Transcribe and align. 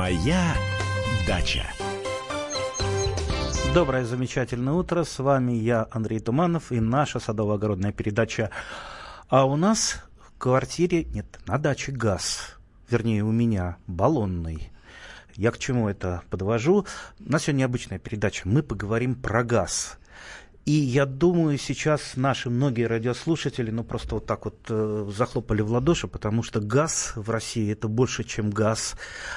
Моя 0.00 0.56
дача. 1.26 1.62
Доброе, 3.74 4.06
замечательное 4.06 4.72
утро. 4.72 5.04
С 5.04 5.18
вами 5.18 5.52
я, 5.52 5.88
Андрей 5.90 6.20
Туманов, 6.20 6.72
и 6.72 6.80
наша 6.80 7.18
садово-огородная 7.18 7.92
передача. 7.92 8.50
А 9.28 9.44
у 9.44 9.56
нас 9.56 10.02
в 10.18 10.38
квартире, 10.38 11.04
нет, 11.04 11.38
на 11.46 11.58
даче 11.58 11.92
газ. 11.92 12.56
Вернее, 12.88 13.22
у 13.24 13.30
меня 13.30 13.76
баллонный. 13.86 14.72
Я 15.34 15.50
к 15.50 15.58
чему 15.58 15.86
это 15.90 16.22
подвожу? 16.30 16.86
У 17.18 17.30
нас 17.30 17.42
сегодня 17.42 17.58
необычная 17.60 17.98
передача. 17.98 18.48
Мы 18.48 18.62
поговорим 18.62 19.14
про 19.14 19.44
газ. 19.44 19.98
И 20.66 20.72
я 20.72 21.06
думаю, 21.06 21.56
сейчас 21.58 22.12
наши 22.16 22.50
многие 22.50 22.86
радиослушатели, 22.86 23.70
ну, 23.70 23.82
просто 23.82 24.16
вот 24.16 24.26
так 24.26 24.44
вот 24.44 24.58
э, 24.68 25.10
захлопали 25.16 25.62
в 25.62 25.72
ладоши, 25.72 26.06
потому 26.06 26.42
что 26.42 26.60
газ 26.60 27.12
в 27.16 27.30
России 27.30 27.72
это 27.72 27.88
больше, 27.88 28.24
чем 28.24 28.50
газ. 28.50 28.94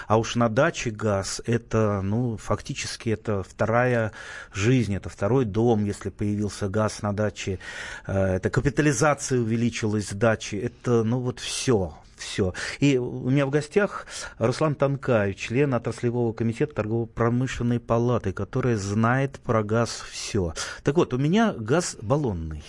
А 0.08 0.18
уж 0.18 0.36
на 0.36 0.50
даче 0.50 0.90
газ 0.90 1.42
это, 1.46 2.02
ну, 2.02 2.36
фактически 2.36 3.10
это 3.10 3.42
вторая 3.42 4.12
жизнь, 4.54 4.96
это 4.96 5.08
второй 5.08 5.46
дом, 5.46 5.86
если 5.86 6.10
появился 6.10 6.68
газ 6.68 7.02
на 7.02 7.14
даче. 7.14 7.60
Э, 8.06 8.36
это 8.36 8.50
капитализация 8.50 9.40
увеличилась 9.40 10.10
дачи. 10.12 10.56
Это, 10.56 11.04
ну, 11.04 11.20
вот 11.20 11.40
все 11.40 11.94
все. 12.24 12.54
И 12.80 12.98
у 12.98 13.30
меня 13.30 13.46
в 13.46 13.50
гостях 13.50 14.08
Руслан 14.38 14.76
Танкаев, 14.76 15.36
член 15.36 15.74
отраслевого 15.74 16.34
комитета 16.34 16.76
торгово-промышленной 16.76 17.80
палаты, 17.80 18.34
который 18.34 18.76
знает 18.76 19.40
про 19.40 19.64
газ 19.64 20.04
все. 20.10 20.54
Так 20.84 20.96
вот, 20.96 21.14
у 21.14 21.18
меня 21.18 21.54
газ 21.54 21.98
баллонный. 22.02 22.64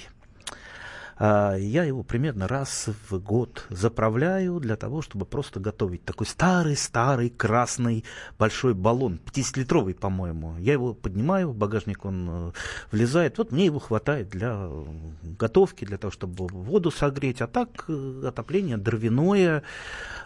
А, 1.17 1.55
я 1.55 1.85
его 1.85 2.03
примерно 2.03 2.49
раз 2.49 2.89
в 3.09 3.19
год 3.19 3.67
заправляю 3.71 4.59
для 4.61 4.77
того, 4.77 5.03
чтобы 5.03 5.27
просто 5.27 5.61
готовить 5.61 6.05
такой 6.05 6.27
старый-старый 6.27 7.31
красный 7.31 8.05
большой 8.39 8.75
баллон, 8.75 9.21
50-литровый, 9.25 9.95
по-моему. 9.95 10.57
Я 10.59 10.73
его 10.73 10.95
поднимаю, 10.95 11.51
в 11.51 11.57
багажник 11.57 12.05
он 12.05 12.29
э, 12.29 12.53
влезает. 12.91 13.39
Вот 13.39 13.53
мне 13.53 13.67
его 13.67 13.79
хватает 13.79 14.29
для 14.29 14.69
готовки, 15.23 15.85
для 15.85 15.99
того, 15.99 16.11
чтобы 16.11 16.47
воду 16.47 16.91
согреть. 16.91 17.41
А 17.41 17.47
так 17.47 17.85
э, 17.89 18.23
отопление 18.27 18.77
дровяное. 18.77 19.63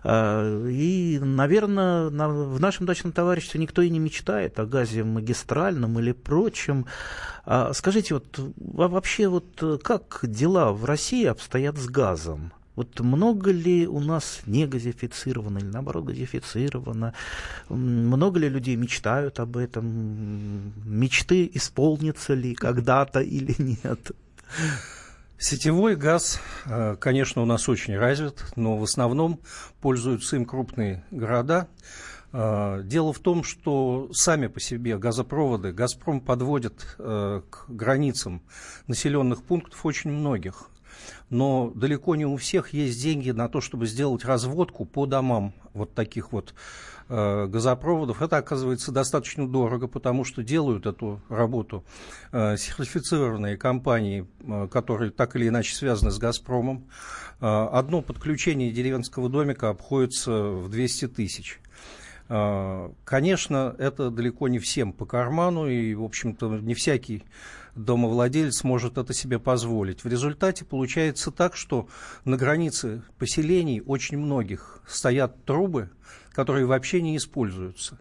А, 0.04 0.66
и, 0.68 1.18
наверное, 1.20 2.08
в 2.08 2.60
нашем 2.60 2.86
дачном 2.86 3.12
товариществе 3.12 3.60
никто 3.60 3.82
и 3.82 3.90
не 3.90 3.98
мечтает 3.98 4.58
о 4.58 4.66
газе 4.66 5.04
магистральном 5.04 5.98
или 5.98 6.12
прочем. 6.12 6.86
А 7.44 7.72
скажите, 7.72 8.14
вот 8.14 8.38
вообще 8.56 9.28
вот 9.28 9.80
как 9.82 10.20
дела 10.22 10.72
в 10.72 10.84
России 10.88 11.26
обстоят 11.26 11.78
с 11.78 11.86
газом? 11.86 12.52
Вот 12.78 13.00
много 13.00 13.50
ли 13.50 13.88
у 13.88 13.98
нас 13.98 14.40
не 14.46 14.64
газифицировано 14.64 15.58
или 15.58 15.66
наоборот 15.66 16.04
газифицировано? 16.04 17.12
Много 17.68 18.38
ли 18.38 18.48
людей 18.48 18.76
мечтают 18.76 19.40
об 19.40 19.56
этом? 19.56 20.72
Мечты 20.84 21.50
исполнятся 21.52 22.34
ли 22.34 22.54
когда-то 22.54 23.20
или 23.20 23.54
нет? 23.84 24.12
Сетевой 25.40 25.96
газ, 25.96 26.40
э, 26.66 26.96
конечно, 27.00 27.42
у 27.42 27.46
нас 27.46 27.68
очень 27.68 27.96
развит, 27.96 28.44
но 28.56 28.76
в 28.76 28.82
основном 28.82 29.40
пользуются 29.80 30.36
им 30.36 30.44
крупные 30.44 31.04
города. 31.10 31.68
Э, 32.32 32.82
дело 32.84 33.12
в 33.12 33.18
том, 33.18 33.42
что 33.42 34.08
сами 34.12 34.48
по 34.48 34.60
себе 34.60 34.98
газопроводы 34.98 35.72
«Газпром» 35.72 36.20
подводит 36.20 36.96
э, 36.98 37.42
к 37.50 37.64
границам 37.68 38.42
населенных 38.86 39.42
пунктов 39.42 39.84
очень 39.86 40.10
многих. 40.10 40.70
Но 41.30 41.70
далеко 41.74 42.16
не 42.16 42.26
у 42.26 42.36
всех 42.36 42.72
есть 42.72 43.02
деньги 43.02 43.30
на 43.30 43.48
то, 43.48 43.60
чтобы 43.60 43.86
сделать 43.86 44.24
разводку 44.24 44.84
по 44.84 45.06
домам 45.06 45.54
вот 45.74 45.94
таких 45.94 46.32
вот 46.32 46.54
Э, 47.10 47.46
газопроводов. 47.46 48.20
Это 48.20 48.36
оказывается 48.36 48.92
достаточно 48.92 49.48
дорого, 49.48 49.88
потому 49.88 50.24
что 50.24 50.42
делают 50.42 50.84
эту 50.84 51.22
работу 51.30 51.82
э, 52.32 52.58
сертифицированные 52.58 53.56
компании, 53.56 54.26
э, 54.40 54.68
которые 54.70 55.10
так 55.10 55.34
или 55.34 55.48
иначе 55.48 55.74
связаны 55.74 56.10
с 56.10 56.18
«Газпромом». 56.18 56.86
Одно 57.40 58.02
подключение 58.02 58.72
деревенского 58.72 59.28
домика 59.28 59.68
обходится 59.68 60.32
в 60.32 60.68
200 60.68 61.06
тысяч. 61.06 61.60
Конечно, 62.26 63.76
это 63.78 64.10
далеко 64.10 64.48
не 64.48 64.58
всем 64.58 64.92
по 64.92 65.06
карману, 65.06 65.68
и, 65.68 65.94
в 65.94 66.02
общем-то, 66.02 66.58
не 66.58 66.74
всякий 66.74 67.22
домовладелец 67.78 68.64
может 68.64 68.98
это 68.98 69.14
себе 69.14 69.38
позволить. 69.38 70.04
В 70.04 70.08
результате 70.08 70.64
получается 70.64 71.30
так, 71.30 71.56
что 71.56 71.88
на 72.24 72.36
границе 72.36 73.02
поселений 73.18 73.82
очень 73.84 74.18
многих 74.18 74.82
стоят 74.86 75.44
трубы, 75.44 75.90
которые 76.38 76.66
вообще 76.66 77.02
не 77.02 77.16
используются. 77.16 77.98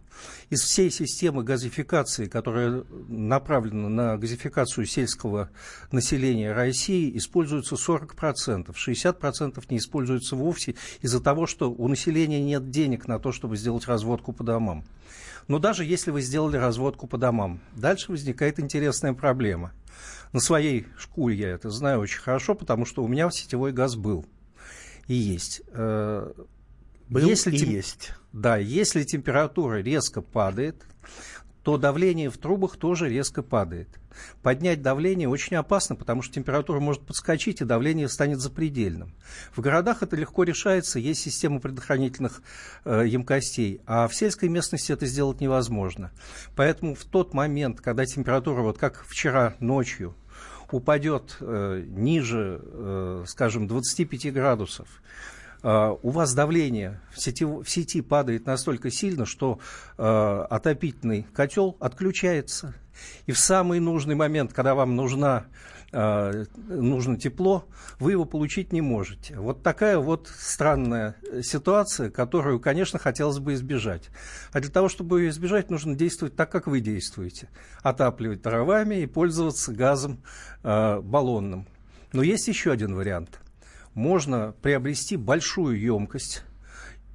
Из 0.51 0.61
всей 0.61 0.91
системы 0.91 1.43
газификации, 1.43 2.27
которая 2.27 2.83
направлена 3.07 3.89
на 3.89 4.15
газификацию 4.15 4.85
сельского 4.85 5.49
населения 5.91 6.53
России, 6.53 7.17
используется 7.17 7.73
40%. 7.73 8.75
60% 8.75 9.63
не 9.71 9.77
используются 9.79 10.35
вовсе 10.35 10.75
из-за 11.01 11.19
того, 11.19 11.47
что 11.47 11.71
у 11.71 11.87
населения 11.87 12.39
нет 12.39 12.69
денег 12.69 13.07
на 13.07 13.17
то, 13.17 13.31
чтобы 13.31 13.57
сделать 13.57 13.87
разводку 13.87 14.33
по 14.33 14.43
домам. 14.43 14.85
Но 15.47 15.57
даже 15.57 15.83
если 15.83 16.11
вы 16.11 16.21
сделали 16.21 16.57
разводку 16.57 17.07
по 17.07 17.17
домам, 17.17 17.59
дальше 17.75 18.11
возникает 18.11 18.59
интересная 18.59 19.13
проблема. 19.13 19.73
На 20.31 20.41
своей 20.41 20.85
шкуре 20.95 21.37
я 21.37 21.49
это 21.49 21.71
знаю 21.71 22.01
очень 22.01 22.19
хорошо, 22.19 22.53
потому 22.53 22.85
что 22.85 23.03
у 23.03 23.07
меня 23.07 23.31
сетевой 23.31 23.71
газ 23.71 23.95
был 23.95 24.27
и 25.07 25.15
есть. 25.15 25.63
Э, 25.71 26.31
был 27.09 27.27
если 27.27 27.55
и 27.55 27.59
тем... 27.59 27.69
есть. 27.69 28.11
Да, 28.37 28.57
если 28.57 29.01
температура 29.01 29.81
резко 29.81 30.21
падает, 30.21 30.85
то 31.63 31.77
давление 31.77 32.29
в 32.29 32.37
трубах 32.37 32.77
тоже 32.77 33.09
резко 33.09 33.41
падает. 33.41 33.89
Поднять 34.43 34.83
давление 34.83 35.27
очень 35.27 35.55
опасно, 35.55 35.95
потому 35.95 36.21
что 36.21 36.35
температура 36.35 36.79
может 36.79 37.01
подскочить, 37.01 37.61
и 37.61 37.65
давление 37.65 38.07
станет 38.07 38.39
запредельным. 38.39 39.15
В 39.55 39.61
городах 39.61 40.03
это 40.03 40.15
легко 40.15 40.43
решается, 40.43 40.99
есть 40.99 41.21
система 41.21 41.59
предохранительных 41.59 42.43
э, 42.85 43.05
емкостей, 43.07 43.81
а 43.87 44.07
в 44.07 44.13
сельской 44.13 44.49
местности 44.49 44.91
это 44.91 45.07
сделать 45.07 45.41
невозможно. 45.41 46.11
Поэтому 46.55 46.93
в 46.93 47.05
тот 47.05 47.33
момент, 47.33 47.81
когда 47.81 48.05
температура, 48.05 48.61
вот 48.61 48.77
как 48.77 49.03
вчера 49.03 49.55
ночью, 49.59 50.15
упадет 50.71 51.37
э, 51.39 51.83
ниже, 51.87 52.61
э, 52.61 53.23
скажем, 53.25 53.67
25 53.67 54.31
градусов, 54.31 54.87
у 56.01 56.11
вас 56.11 56.33
давление 56.33 57.01
в 57.11 57.19
сети, 57.19 57.43
в 57.43 57.65
сети 57.65 58.01
падает 58.01 58.45
настолько 58.45 58.89
сильно, 58.89 59.25
что 59.25 59.59
uh, 59.97 60.43
отопительный 60.43 61.23
котел 61.33 61.75
отключается. 61.81 62.73
И 63.25 63.33
в 63.33 63.37
самый 63.37 63.81
нужный 63.81 64.15
момент, 64.15 64.53
когда 64.53 64.75
вам 64.75 64.95
нужна, 64.95 65.47
uh, 65.91 66.47
нужно 66.69 67.17
тепло, 67.17 67.65
вы 67.99 68.13
его 68.13 68.23
получить 68.23 68.71
не 68.71 68.79
можете. 68.79 69.37
Вот 69.37 69.61
такая 69.61 69.97
вот 69.97 70.31
странная 70.39 71.17
ситуация, 71.41 72.11
которую, 72.11 72.61
конечно, 72.61 72.97
хотелось 72.97 73.39
бы 73.39 73.53
избежать. 73.53 74.09
А 74.53 74.61
для 74.61 74.71
того, 74.71 74.87
чтобы 74.87 75.21
ее 75.21 75.29
избежать, 75.31 75.69
нужно 75.69 75.95
действовать 75.95 76.37
так, 76.37 76.49
как 76.49 76.67
вы 76.67 76.79
действуете. 76.79 77.49
Отапливать 77.83 78.41
дровами 78.41 79.01
и 79.01 79.05
пользоваться 79.05 79.73
газом 79.73 80.23
баллонным. 80.63 81.67
Но 82.13 82.23
есть 82.23 82.47
еще 82.47 82.71
один 82.71 82.95
вариант– 82.95 83.41
можно 83.97 84.53
приобрести 84.61 85.17
большую 85.17 85.79
емкость, 85.79 86.43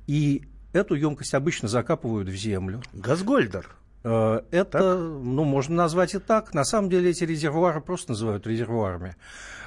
и 0.09 0.43
эту 0.73 0.97
емкость 0.97 1.33
обычно 1.33 1.69
закапывают 1.69 2.29
в 2.29 2.35
землю. 2.35 2.83
Газгольдер. 2.93 3.71
Э, 4.03 4.41
это, 4.51 4.79
так? 4.79 4.99
ну, 4.99 5.45
можно 5.45 5.77
назвать 5.77 6.15
и 6.15 6.19
так. 6.19 6.53
На 6.55 6.65
самом 6.65 6.91
деле 6.91 7.11
эти 7.11 7.23
резервуары 7.23 7.81
просто 7.81 8.11
называют 8.11 8.49
резервуарами. 8.49 9.15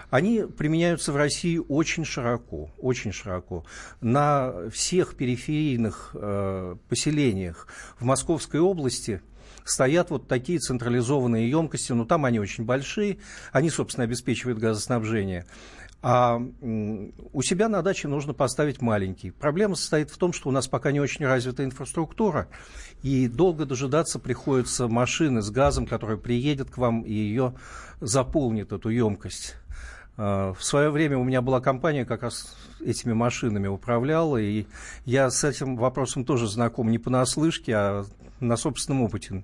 Они 0.10 0.42
применяются 0.42 1.14
в 1.14 1.16
России 1.16 1.60
очень 1.70 2.04
широко, 2.04 2.70
очень 2.78 3.14
широко. 3.14 3.66
На 4.02 4.70
всех 4.70 5.16
периферийных 5.16 6.12
э, 6.14 6.76
поселениях 6.90 7.68
в 7.98 8.04
Московской 8.04 8.60
области 8.60 9.22
стоят 9.64 10.12
вот 10.12 10.28
такие 10.28 10.60
централизованные 10.60 11.50
емкости, 11.50 11.92
но 11.94 12.06
там 12.06 12.26
они 12.26 12.40
очень 12.40 12.66
большие, 12.66 13.18
они, 13.52 13.70
собственно, 13.70 14.04
обеспечивают 14.04 14.60
газоснабжение. 14.60 15.46
А 16.08 16.40
у 17.34 17.42
себя 17.42 17.68
на 17.68 17.82
даче 17.82 18.08
нужно 18.08 18.36
поставить 18.36 18.80
маленький. 18.80 19.32
Проблема 19.32 19.74
состоит 19.74 20.12
в 20.12 20.18
том, 20.20 20.34
что 20.34 20.50
у 20.50 20.52
нас 20.52 20.68
пока 20.68 20.92
не 20.92 21.00
очень 21.00 21.26
развита 21.26 21.64
инфраструктура, 21.64 22.48
и 23.02 23.28
долго 23.28 23.66
дожидаться 23.66 24.20
приходится 24.20 24.88
машины 24.88 25.42
с 25.42 25.50
газом, 25.50 25.88
которая 25.88 26.18
приедет 26.18 26.70
к 26.70 26.78
вам 26.78 27.02
и 27.02 27.12
ее 27.12 27.56
заполнит, 28.02 28.72
эту 28.72 28.90
емкость. 28.90 29.56
А, 30.16 30.54
в 30.54 30.64
свое 30.64 30.92
время 30.92 31.18
у 31.18 31.24
меня 31.24 31.42
была 31.42 31.60
компания, 31.60 32.06
как 32.06 32.22
раз 32.22 32.56
этими 32.82 33.14
машинами 33.14 33.66
управляла, 33.66 34.38
и 34.38 34.68
я 35.06 35.32
с 35.32 35.44
этим 35.44 35.76
вопросом 35.76 36.24
тоже 36.24 36.48
знаком 36.48 36.92
не 36.92 37.00
понаслышке, 37.00 37.74
а 37.76 38.06
на 38.40 38.58
собственном 38.58 39.02
опыте. 39.02 39.44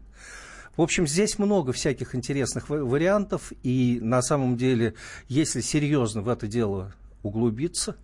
В 0.77 0.81
общем, 0.81 1.05
здесь 1.05 1.37
много 1.37 1.73
всяких 1.73 2.15
интересных 2.15 2.69
вариантов, 2.69 3.51
и 3.61 3.99
на 4.01 4.21
самом 4.21 4.55
деле, 4.55 4.93
если 5.27 5.61
серьезно 5.61 6.21
в 6.21 6.29
это 6.29 6.47
дело 6.47 6.93
углубиться, 7.23 7.97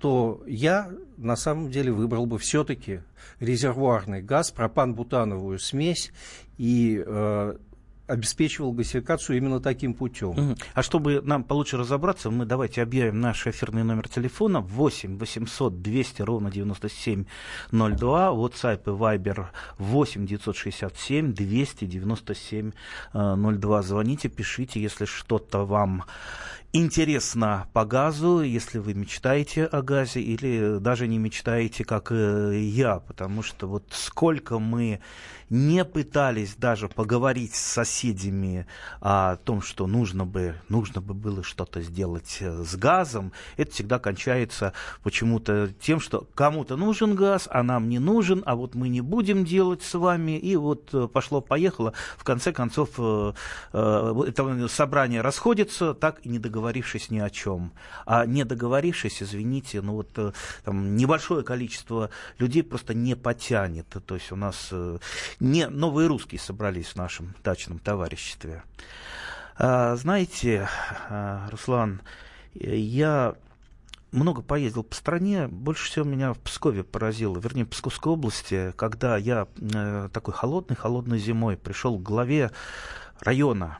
то 0.00 0.42
я 0.46 0.90
на 1.16 1.36
самом 1.36 1.70
деле 1.70 1.92
выбрал 1.92 2.26
бы 2.26 2.38
все-таки 2.38 3.00
резервуарный 3.40 4.22
газ, 4.22 4.50
пропан-бутановую 4.50 5.58
смесь 5.58 6.12
и 6.58 7.02
э, 7.04 7.56
обеспечивал 8.06 8.72
гасификацию 8.72 9.38
именно 9.38 9.60
таким 9.60 9.94
путем. 9.94 10.56
А 10.74 10.82
чтобы 10.82 11.22
нам 11.22 11.44
получше 11.44 11.78
разобраться, 11.78 12.30
мы 12.30 12.44
давайте 12.44 12.82
объявим 12.82 13.20
наш 13.20 13.46
эфирный 13.46 13.84
номер 13.84 14.08
телефона 14.08 14.60
8 14.60 15.18
800 15.18 15.82
200 15.82 16.22
ровно 16.22 16.50
9702, 16.50 18.28
WhatsApp 18.28 18.82
и 18.86 18.90
Viber 18.90 19.46
8 19.78 20.26
967 20.26 21.32
297 21.32 22.72
02. 23.12 23.82
Звоните, 23.82 24.28
пишите, 24.28 24.80
если 24.80 25.04
что-то 25.04 25.64
вам 25.64 26.04
интересно 26.74 27.68
по 27.72 27.84
газу, 27.84 28.40
если 28.40 28.78
вы 28.78 28.94
мечтаете 28.94 29.64
о 29.64 29.80
газе 29.80 30.20
или 30.20 30.78
даже 30.80 31.06
не 31.06 31.18
мечтаете, 31.18 31.84
как 31.84 32.10
я, 32.10 32.98
потому 32.98 33.42
что 33.42 33.68
вот 33.68 33.84
сколько 33.92 34.58
мы 34.58 35.00
не 35.50 35.84
пытались 35.84 36.56
даже 36.56 36.88
поговорить 36.88 37.54
с 37.54 37.60
соседями 37.60 38.66
о 39.00 39.36
том, 39.36 39.62
что 39.62 39.86
нужно 39.86 40.26
бы, 40.26 40.56
нужно 40.68 41.00
бы 41.00 41.14
было 41.14 41.42
что-то 41.44 41.80
сделать 41.80 42.38
э, 42.40 42.64
с 42.64 42.74
газом, 42.76 43.32
это 43.56 43.70
всегда 43.70 43.98
кончается 43.98 44.72
почему-то 45.02 45.70
тем, 45.80 46.00
что 46.00 46.26
кому-то 46.34 46.76
нужен 46.76 47.14
газ, 47.14 47.46
а 47.50 47.62
нам 47.62 47.88
не 47.88 47.98
нужен, 47.98 48.42
а 48.46 48.56
вот 48.56 48.74
мы 48.74 48.88
не 48.88 49.00
будем 49.00 49.44
делать 49.44 49.82
с 49.82 49.94
вами, 49.94 50.38
и 50.38 50.56
вот 50.56 50.92
э, 50.92 51.08
пошло-поехало, 51.12 51.92
в 52.16 52.24
конце 52.24 52.52
концов 52.52 52.90
э, 52.98 53.32
это 53.72 54.68
собрание 54.68 55.20
расходится, 55.20 55.94
так 55.94 56.20
и 56.24 56.28
не 56.28 56.38
договорившись 56.64 57.10
ни 57.10 57.18
о 57.18 57.28
чем. 57.28 57.72
А 58.06 58.24
не 58.24 58.44
договорившись, 58.44 59.22
извините, 59.22 59.82
ну 59.82 59.94
вот 59.94 60.34
там 60.64 60.96
небольшое 60.96 61.44
количество 61.44 62.08
людей 62.38 62.62
просто 62.62 62.94
не 62.94 63.14
потянет. 63.16 63.86
То 64.06 64.14
есть 64.14 64.32
у 64.32 64.36
нас 64.36 64.72
не 65.40 65.68
новые 65.68 66.08
русские 66.08 66.40
собрались 66.40 66.88
в 66.88 66.96
нашем 66.96 67.34
дачном 67.44 67.78
товариществе. 67.78 68.62
А, 69.56 69.94
знаете, 69.96 70.68
а, 71.10 71.48
Руслан, 71.50 72.00
я 72.54 73.34
много 74.10 74.42
поездил 74.42 74.84
по 74.84 74.94
стране, 74.94 75.48
больше 75.48 75.90
всего 75.90 76.04
меня 76.04 76.32
в 76.32 76.38
Пскове 76.38 76.82
поразило, 76.82 77.38
вернее, 77.38 77.64
в 77.64 77.70
Псковской 77.70 78.12
области, 78.12 78.72
когда 78.76 79.16
я 79.16 79.48
э, 79.56 80.08
такой 80.12 80.34
холодной-холодной 80.34 81.18
зимой 81.18 81.56
пришел 81.56 81.98
к 81.98 82.02
главе 82.02 82.52
района, 83.20 83.78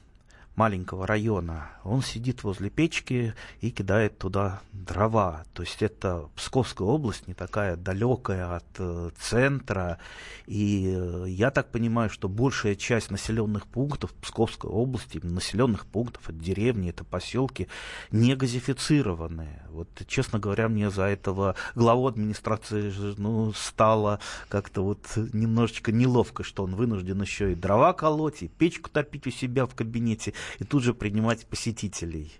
маленького 0.56 1.06
района, 1.06 1.70
он 1.82 2.02
сидит 2.02 2.44
возле 2.44 2.70
печки 2.70 3.34
и 3.60 3.70
кидает 3.70 4.18
туда 4.18 4.60
дрова. 4.72 5.44
То 5.52 5.62
есть 5.62 5.82
это 5.82 6.28
Псковская 6.36 6.86
область, 6.86 7.26
не 7.26 7.34
такая 7.34 7.76
далекая 7.76 8.56
от 8.56 8.64
э, 8.78 9.10
центра. 9.18 9.98
И 10.46 10.94
э, 10.96 11.26
я 11.28 11.50
так 11.50 11.70
понимаю, 11.70 12.10
что 12.10 12.28
большая 12.28 12.76
часть 12.76 13.10
населенных 13.10 13.66
пунктов 13.66 14.12
Псковской 14.14 14.70
области, 14.70 15.20
населенных 15.22 15.86
пунктов, 15.86 16.28
это 16.28 16.38
деревни, 16.38 16.90
это 16.90 17.04
поселки, 17.04 17.68
не 18.10 18.36
газифицированные. 18.36 19.62
Вот, 19.70 19.88
честно 20.06 20.38
говоря, 20.38 20.68
мне 20.68 20.90
за 20.90 21.04
этого 21.04 21.56
главу 21.74 22.06
администрации 22.06 22.92
ну, 23.18 23.52
стало 23.52 24.20
как-то 24.48 24.84
вот 24.84 25.00
немножечко 25.16 25.90
неловко, 25.90 26.44
что 26.44 26.62
он 26.62 26.76
вынужден 26.76 27.20
еще 27.20 27.52
и 27.52 27.56
дрова 27.56 27.92
колоть, 27.92 28.42
и 28.42 28.48
печку 28.48 28.88
топить 28.88 29.26
у 29.26 29.30
себя 29.30 29.66
в 29.66 29.74
кабинете, 29.74 30.32
и 30.58 30.64
тут 30.64 30.82
же 30.82 30.94
принимать 30.94 31.46
посетителей. 31.46 32.32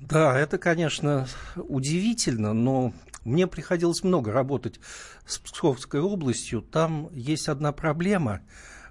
Да, 0.00 0.38
это, 0.38 0.58
конечно, 0.58 1.26
удивительно, 1.56 2.52
но 2.52 2.92
мне 3.24 3.46
приходилось 3.46 4.04
много 4.04 4.32
работать 4.32 4.78
с 5.26 5.38
Псковской 5.38 6.00
областью. 6.00 6.62
Там 6.62 7.10
есть 7.12 7.48
одна 7.48 7.72
проблема, 7.72 8.40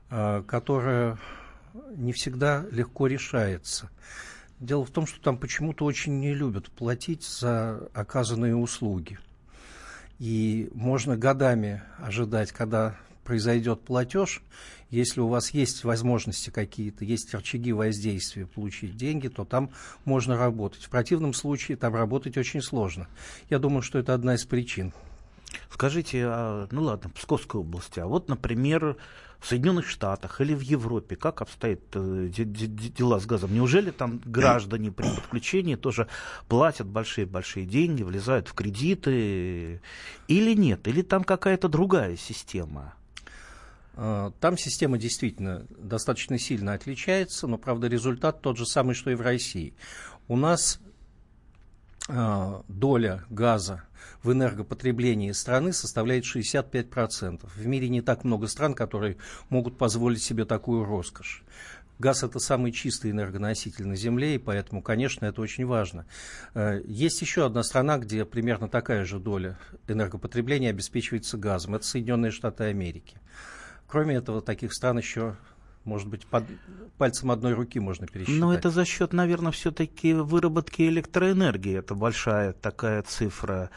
а, 0.09 0.43
которая 0.43 1.17
не 1.95 2.11
всегда 2.11 2.65
легко 2.71 3.07
решается. 3.07 3.89
Дело 4.59 4.83
в 4.85 4.89
том, 4.89 5.05
что 5.07 5.21
там 5.21 5.37
почему-то 5.37 5.85
очень 5.85 6.19
не 6.19 6.33
любят 6.33 6.69
платить 6.71 7.23
за 7.23 7.89
оказанные 7.93 8.55
услуги. 8.55 9.19
И 10.19 10.69
можно 10.73 11.15
годами 11.15 11.83
ожидать, 11.99 12.51
когда 12.51 12.97
произойдет 13.27 13.81
платеж, 13.81 14.41
если 14.89 15.19
у 15.19 15.27
вас 15.27 15.49
есть 15.49 15.83
возможности 15.83 16.49
какие-то, 16.49 17.03
есть 17.03 17.33
рычаги 17.33 17.73
воздействия 17.73 18.45
получить 18.45 18.95
деньги, 18.95 19.27
то 19.27 19.43
там 19.43 19.69
можно 20.05 20.37
работать. 20.37 20.83
В 20.83 20.89
противном 20.89 21.33
случае 21.33 21.75
там 21.75 21.93
работать 21.93 22.37
очень 22.37 22.61
сложно. 22.61 23.09
Я 23.49 23.59
думаю, 23.59 23.81
что 23.81 23.99
это 23.99 24.13
одна 24.13 24.35
из 24.35 24.45
причин. 24.45 24.93
Скажите, 25.69 26.23
а, 26.25 26.67
ну 26.71 26.83
ладно, 26.83 27.09
Псковской 27.09 27.59
области, 27.59 27.99
а 27.99 28.07
вот, 28.07 28.29
например, 28.29 28.95
в 29.39 29.47
Соединенных 29.47 29.89
Штатах 29.89 30.39
или 30.39 30.53
в 30.53 30.61
Европе, 30.61 31.17
как 31.17 31.41
обстоят 31.41 31.81
э, 31.95 32.29
дела 32.31 33.19
с 33.19 33.25
газом? 33.25 33.53
Неужели 33.53 33.91
там 33.91 34.21
граждане 34.23 34.89
при 34.89 35.03
подключении 35.13 35.75
тоже 35.75 36.07
платят 36.47 36.87
большие-большие 36.87 37.65
деньги, 37.65 38.03
влезают 38.03 38.47
в 38.47 38.53
кредиты 38.53 39.81
или 40.29 40.53
нет? 40.53 40.87
Или 40.87 41.01
там 41.01 41.25
какая-то 41.25 41.67
другая 41.67 42.15
система? 42.15 42.93
А, 43.99 44.31
там 44.39 44.57
система 44.57 44.99
действительно 44.99 45.65
достаточно 45.69 46.37
сильно 46.37 46.73
отличается, 46.73 47.47
но, 47.47 47.57
правда, 47.57 47.87
результат 47.87 48.41
тот 48.41 48.57
же 48.57 48.65
самый, 48.67 48.93
что 48.93 49.09
и 49.09 49.15
в 49.15 49.21
России. 49.21 49.73
У 50.27 50.37
нас 50.37 50.79
а, 52.07 52.63
доля 52.67 53.25
газа 53.31 53.83
в 54.21 54.31
энергопотреблении 54.31 55.31
страны 55.31 55.73
составляет 55.73 56.25
65%. 56.25 57.49
В 57.55 57.65
мире 57.65 57.89
не 57.89 58.01
так 58.01 58.23
много 58.23 58.45
стран, 58.45 58.75
которые 58.75 59.17
могут 59.49 59.79
позволить 59.79 60.21
себе 60.21 60.45
такую 60.45 60.85
роскошь. 60.85 61.43
Газ– 61.97 62.21
это 62.23 62.37
самый 62.37 62.71
чистый 62.71 63.09
энергоноситель 63.09 63.87
на 63.87 63.95
Земле, 63.95 64.35
и 64.35 64.37
поэтому, 64.37 64.83
конечно, 64.83 65.25
это 65.25 65.41
очень 65.41 65.65
важно. 65.65 66.05
А, 66.53 66.79
есть 66.85 67.19
еще 67.21 67.47
одна 67.47 67.63
страна, 67.63 67.97
где 67.97 68.25
примерно 68.25 68.69
такая 68.69 69.05
же 69.05 69.17
доля 69.17 69.57
энергопотребления 69.87 70.69
обеспечивается 70.69 71.39
газом. 71.39 71.73
Это 71.73 71.85
Соединенные 71.87 72.29
Штаты 72.29 72.65
Америки. 72.65 73.19
Кроме 73.87 74.15
этого, 74.15 74.41
таких 74.41 74.73
стран 74.73 74.97
еще 74.97 75.35
может 75.87 76.09
быть, 76.09 76.25
под 76.27 76.43
пальцем 76.97 77.31
одной 77.31 77.53
руки 77.53 77.79
можно 77.79 78.07
пересчитать. 78.07 78.39
Но 78.39 78.53
это 78.53 78.69
за 78.69 78.83
счет, 78.83 79.13
наверное, 79.13 79.53
все-таки 79.53 80.13
выработки 80.13 80.81
электроэнергии. 80.81 81.77
Это 81.77 81.95
большая 81.95 82.51
такая 82.51 83.01
цифра, 83.03 83.69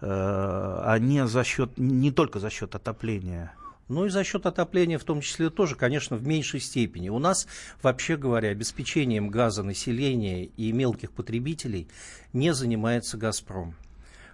э, 0.00 0.06
а 0.06 0.96
не 0.98 1.26
за 1.26 1.44
счет, 1.44 1.76
не 1.76 2.10
только 2.10 2.38
за 2.38 2.48
счет 2.48 2.74
отопления. 2.74 3.52
Ну 3.88 4.06
и 4.06 4.08
за 4.08 4.24
счет 4.24 4.46
отопления 4.46 4.98
в 4.98 5.04
том 5.04 5.20
числе 5.20 5.50
тоже, 5.50 5.74
конечно, 5.74 6.16
в 6.16 6.26
меньшей 6.26 6.60
степени. 6.60 7.10
У 7.10 7.18
нас, 7.18 7.46
вообще 7.82 8.16
говоря, 8.16 8.48
обеспечением 8.48 9.28
газа 9.28 9.62
населения 9.62 10.44
и 10.46 10.72
мелких 10.72 11.10
потребителей 11.10 11.88
не 12.32 12.54
занимается 12.54 13.18
«Газпром». 13.18 13.74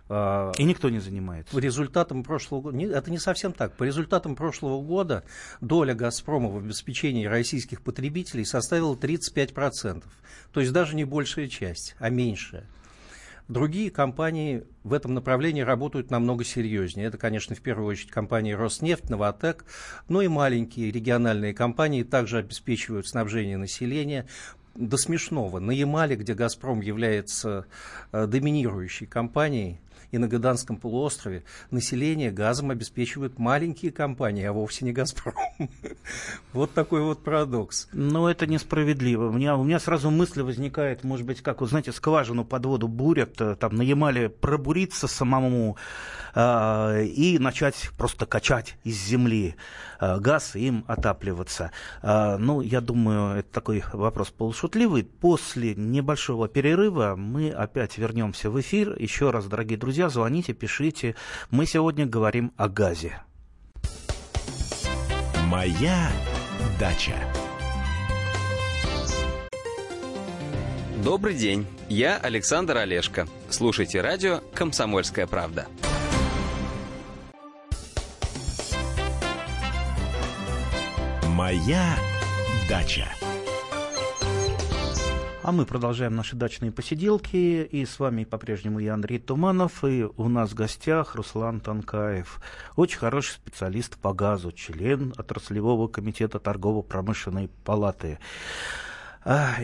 А, 0.08 0.52
И 0.58 0.64
никто 0.64 0.88
не 0.88 1.00
занимается. 1.00 1.52
По 1.52 1.58
результатам 1.58 2.22
прошлого 2.22 2.60
года, 2.60 2.78
это 2.78 3.10
не 3.10 3.18
совсем 3.18 3.52
так, 3.52 3.74
по 3.74 3.84
результатам 3.84 4.36
прошлого 4.36 4.80
года 4.82 5.24
доля 5.60 5.94
«Газпрома» 5.94 6.48
в 6.48 6.58
обеспечении 6.58 7.26
российских 7.26 7.82
потребителей 7.82 8.44
составила 8.44 8.94
35%. 8.94 10.04
То 10.52 10.60
есть 10.60 10.72
даже 10.72 10.94
не 10.94 11.04
большая 11.04 11.48
часть, 11.48 11.96
а 11.98 12.10
меньшая. 12.10 12.66
Другие 13.48 13.92
компании 13.92 14.64
в 14.82 14.92
этом 14.92 15.14
направлении 15.14 15.60
работают 15.60 16.10
намного 16.10 16.42
серьезнее. 16.42 17.06
Это, 17.06 17.16
конечно, 17.16 17.54
в 17.54 17.60
первую 17.60 17.88
очередь 17.88 18.10
компании 18.10 18.52
«Роснефть», 18.52 19.08
«Новотек», 19.08 19.64
но 20.08 20.20
и 20.20 20.26
маленькие 20.28 20.90
региональные 20.90 21.54
компании 21.54 22.02
также 22.02 22.38
обеспечивают 22.38 23.06
снабжение 23.06 23.56
населения 23.56 24.26
до 24.74 24.96
смешного. 24.96 25.60
На 25.60 25.70
Ямале, 25.70 26.16
где 26.16 26.34
«Газпром» 26.34 26.80
является 26.80 27.66
э, 28.12 28.26
доминирующей 28.26 29.06
компанией, 29.06 29.80
и 30.10 30.18
на 30.18 30.28
Гаданском 30.28 30.76
полуострове 30.76 31.44
население 31.70 32.30
газом 32.30 32.70
обеспечивают 32.70 33.38
маленькие 33.38 33.92
компании, 33.92 34.44
а 34.44 34.52
вовсе 34.52 34.84
не 34.84 34.92
«Газпром». 34.92 35.34
Вот 36.52 36.72
такой 36.72 37.02
вот 37.02 37.22
парадокс. 37.22 37.88
Но 37.92 38.30
это 38.30 38.46
несправедливо. 38.46 39.28
У 39.28 39.32
меня, 39.32 39.56
у 39.56 39.64
меня 39.64 39.78
сразу 39.78 40.10
мысль 40.10 40.42
возникает, 40.42 41.04
может 41.04 41.26
быть, 41.26 41.42
как, 41.42 41.60
вы 41.60 41.66
знаете, 41.66 41.92
скважину 41.92 42.44
под 42.44 42.64
воду 42.64 42.88
бурят, 42.88 43.40
э, 43.40 43.56
там 43.56 43.74
на 43.74 43.82
Ямале 43.82 44.30
пробуриться 44.30 45.06
самому 45.06 45.76
э, 46.34 47.04
и 47.04 47.38
начать 47.38 47.90
просто 47.98 48.26
качать 48.26 48.76
из 48.84 48.96
земли 48.96 49.56
газ 50.00 50.56
и 50.56 50.68
им 50.68 50.84
отапливаться. 50.86 51.72
Э, 52.02 52.36
ну, 52.38 52.60
я 52.60 52.80
думаю, 52.80 53.38
это 53.38 53.52
такой 53.52 53.82
вопрос 53.92 54.30
полушутливый. 54.30 55.04
После 55.04 55.74
небольшого 55.74 56.48
перерыва 56.48 57.16
мы 57.16 57.50
опять 57.50 57.98
вернемся 57.98 58.50
в 58.50 58.60
эфир. 58.60 58.94
Еще 58.98 59.30
раз, 59.30 59.46
дорогие 59.46 59.76
друзья, 59.78 59.96
друзья, 59.96 60.08
звоните, 60.08 60.52
пишите. 60.52 61.14
Мы 61.50 61.64
сегодня 61.64 62.06
говорим 62.06 62.52
о 62.56 62.68
газе. 62.68 63.22
Моя 65.46 66.10
дача. 66.78 67.14
Добрый 71.02 71.34
день. 71.34 71.66
Я 71.88 72.18
Александр 72.18 72.78
Олешко. 72.78 73.26
Слушайте 73.48 74.00
радио 74.00 74.40
«Комсомольская 74.54 75.26
правда». 75.26 75.66
Моя 81.46 81.96
дача. 82.68 83.06
А 85.44 85.52
мы 85.52 85.64
продолжаем 85.64 86.16
наши 86.16 86.34
дачные 86.34 86.72
посиделки. 86.72 87.62
И 87.62 87.86
с 87.86 88.00
вами 88.00 88.24
по-прежнему 88.24 88.80
я, 88.80 88.94
Андрей 88.94 89.20
Туманов. 89.20 89.84
И 89.84 90.08
у 90.16 90.28
нас 90.28 90.50
в 90.50 90.54
гостях 90.56 91.14
Руслан 91.14 91.60
Танкаев. 91.60 92.40
Очень 92.74 92.98
хороший 92.98 93.34
специалист 93.34 93.96
по 93.96 94.12
газу, 94.12 94.50
член 94.50 95.14
отраслевого 95.16 95.86
комитета 95.86 96.40
торгово-промышленной 96.40 97.48
палаты. 97.64 98.18
А. 99.28 99.54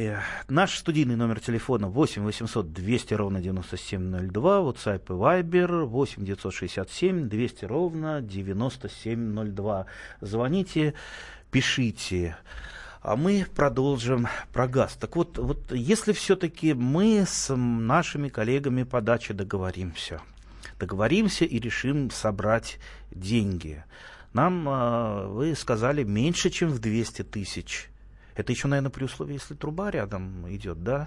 Наш 0.49 0.77
студийный 0.77 1.15
номер 1.15 1.39
телефона 1.39 1.89
8 1.89 2.23
800 2.23 2.73
200 2.73 3.15
ровно 3.15 3.41
9702, 3.41 4.59
WhatsApp 4.59 5.05
и 5.07 5.43
Viber 5.43 5.85
8 5.85 6.25
967 6.25 7.29
200 7.29 7.65
ровно 7.67 8.21
9702. 8.21 9.87
Звоните, 10.21 10.95
пишите. 11.53 12.37
А 13.03 13.15
мы 13.15 13.47
продолжим 13.55 14.27
про 14.53 14.67
газ. 14.67 14.97
Так 14.99 15.15
вот, 15.15 15.39
вот 15.39 15.71
если 15.71 16.13
все-таки 16.13 16.73
мы 16.73 17.25
с 17.27 17.55
нашими 17.55 18.29
коллегами 18.29 18.83
по 18.83 19.01
даче 19.01 19.35
договоримся, 19.35 20.21
договоримся 20.81 21.45
и 21.45 21.61
решим 21.61 22.11
собрать 22.11 22.79
деньги, 23.11 23.85
нам, 24.33 24.67
а, 24.69 25.27
вы 25.29 25.55
сказали, 25.55 26.05
меньше, 26.05 26.49
чем 26.51 26.71
в 26.71 26.79
200 26.79 27.23
тысяч 27.25 27.91
это 28.35 28.53
еще, 28.53 28.69
наверное, 28.69 28.91
при 28.91 29.05
условии, 29.05 29.35
если 29.35 29.55
труба 29.55 29.91
рядом 29.91 30.51
идет, 30.55 30.83
да? 30.83 31.07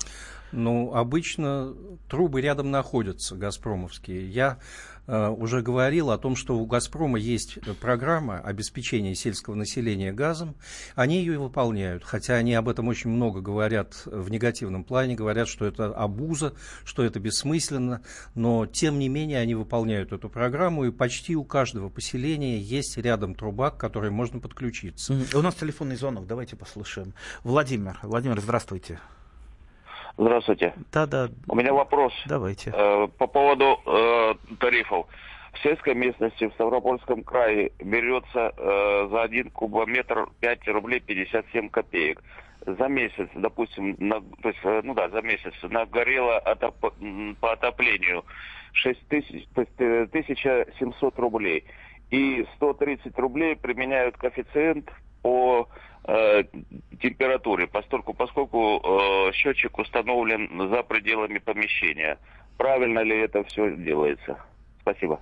Ну, 0.51 0.93
обычно 0.93 1.73
трубы 2.07 2.41
рядом 2.41 2.71
находятся, 2.71 3.35
газпромовские. 3.35 4.29
Я 4.29 4.59
уже 5.07 5.61
говорил 5.61 6.11
о 6.11 6.17
том, 6.17 6.35
что 6.35 6.57
у 6.57 6.65
«Газпрома» 6.65 7.19
есть 7.19 7.59
программа 7.79 8.39
обеспечения 8.39 9.15
сельского 9.15 9.55
населения 9.55 10.11
газом. 10.11 10.55
Они 10.95 11.19
ее 11.19 11.39
выполняют, 11.39 12.03
хотя 12.03 12.35
они 12.35 12.53
об 12.53 12.69
этом 12.69 12.87
очень 12.87 13.09
много 13.09 13.41
говорят 13.41 14.03
в 14.05 14.29
негативном 14.29 14.83
плане, 14.83 15.15
говорят, 15.15 15.47
что 15.47 15.65
это 15.65 15.87
абуза, 15.87 16.53
что 16.83 17.03
это 17.03 17.19
бессмысленно, 17.19 18.01
но 18.33 18.65
тем 18.65 18.99
не 18.99 19.09
менее 19.09 19.39
они 19.39 19.55
выполняют 19.55 20.11
эту 20.11 20.29
программу, 20.29 20.85
и 20.85 20.91
почти 20.91 21.35
у 21.35 21.43
каждого 21.43 21.89
поселения 21.89 22.59
есть 22.59 22.97
рядом 22.97 23.35
труба, 23.35 23.71
к 23.71 23.77
которой 23.77 24.11
можно 24.11 24.39
подключиться. 24.39 25.15
У 25.33 25.41
нас 25.41 25.55
телефонный 25.55 25.95
звонок, 25.95 26.27
давайте 26.27 26.55
послушаем. 26.55 27.13
Владимир, 27.43 27.99
Владимир, 28.01 28.39
здравствуйте. 28.41 28.99
Здравствуйте. 30.17 30.73
Да, 30.91 31.05
да. 31.05 31.29
У 31.47 31.55
меня 31.55 31.73
вопрос. 31.73 32.13
Давайте. 32.27 32.71
Э, 32.73 33.07
по 33.17 33.27
поводу 33.27 33.79
э, 33.85 34.33
тарифов. 34.59 35.07
В 35.53 35.59
сельской 35.63 35.95
местности 35.95 36.47
в 36.47 36.53
Ставропольском 36.53 37.23
крае 37.23 37.71
берется 37.79 38.53
э, 38.57 39.07
за 39.09 39.23
один 39.23 39.49
кубометр 39.51 40.27
5 40.39 40.67
рублей 40.69 40.99
57 40.99 41.69
копеек. 41.69 42.21
За 42.65 42.87
месяц, 42.87 43.29
допустим, 43.35 43.95
на, 43.99 44.21
то 44.41 44.49
есть, 44.49 44.59
э, 44.63 44.81
ну 44.83 44.93
да, 44.93 45.09
за 45.09 45.21
месяц 45.21 45.53
нагорело 45.63 46.37
отоп, 46.39 46.93
по 47.39 47.51
отоплению 47.51 48.25
6 48.73 49.07
тысяч, 49.07 49.47
то 49.53 49.61
есть, 49.61 49.75
1700 49.79 51.19
рублей. 51.19 51.65
И 52.11 52.45
130 52.55 53.17
рублей 53.17 53.55
применяют 53.55 54.17
коэффициент 54.17 54.91
по 55.21 55.67
э, 56.07 56.43
температуре, 57.01 57.67
поскольку, 57.67 58.13
поскольку 58.13 58.81
э, 58.83 59.31
счетчик 59.33 59.77
установлен 59.77 60.69
за 60.69 60.83
пределами 60.83 61.39
помещения. 61.39 62.17
Правильно 62.57 62.99
ли 62.99 63.19
это 63.19 63.43
все 63.43 63.75
делается? 63.75 64.37
Спасибо. 64.81 65.19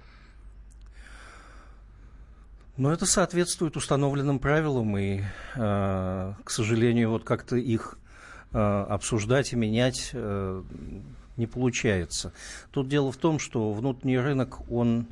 Но 2.76 2.92
это 2.92 3.06
соответствует 3.06 3.78
установленным 3.78 4.40
правилам, 4.40 4.98
и, 4.98 5.22
э, 5.56 6.34
к 6.44 6.50
сожалению, 6.50 7.12
вот 7.12 7.24
как-то 7.24 7.56
их 7.56 8.00
э, 8.52 8.58
обсуждать 8.58 9.54
и 9.54 9.56
менять 9.56 10.10
э, 10.14 10.64
не 11.38 11.48
получается. 11.48 12.34
Тут 12.72 12.88
дело 12.88 13.12
в 13.12 13.18
том, 13.18 13.38
что 13.38 13.72
внутренний 13.72 14.18
рынок, 14.18 14.70
он 14.72 15.08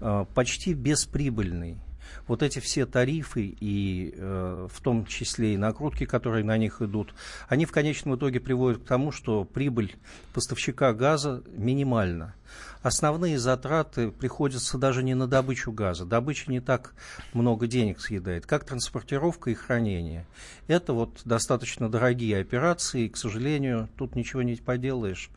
э, 0.00 0.26
почти 0.34 0.74
бесприбыльный 0.74 1.78
вот 2.26 2.42
эти 2.42 2.58
все 2.58 2.86
тарифы 2.86 3.56
и 3.60 4.14
э, 4.16 4.68
в 4.70 4.80
том 4.80 5.06
числе 5.06 5.54
и 5.54 5.56
накрутки, 5.56 6.04
которые 6.04 6.44
на 6.44 6.56
них 6.56 6.82
идут, 6.82 7.14
они 7.48 7.64
в 7.64 7.72
конечном 7.72 8.16
итоге 8.16 8.40
приводят 8.40 8.82
к 8.82 8.86
тому, 8.86 9.12
что 9.12 9.44
прибыль 9.44 9.96
поставщика 10.32 10.92
газа 10.92 11.42
минимальна. 11.48 12.34
Основные 12.82 13.38
затраты 13.38 14.10
приходятся 14.10 14.78
даже 14.78 15.02
не 15.02 15.14
на 15.14 15.26
добычу 15.26 15.72
газа. 15.72 16.04
Добыча 16.04 16.50
не 16.50 16.60
так 16.60 16.94
много 17.32 17.66
денег 17.66 18.00
съедает, 18.00 18.46
как 18.46 18.64
транспортировка 18.64 19.50
и 19.50 19.54
хранение. 19.54 20.26
Это 20.68 20.92
вот 20.92 21.20
достаточно 21.24 21.90
дорогие 21.90 22.40
операции, 22.40 23.04
и, 23.04 23.08
к 23.08 23.16
сожалению, 23.16 23.88
тут 23.96 24.14
ничего 24.14 24.42
не 24.42 24.56
поделаешь. 24.56 25.30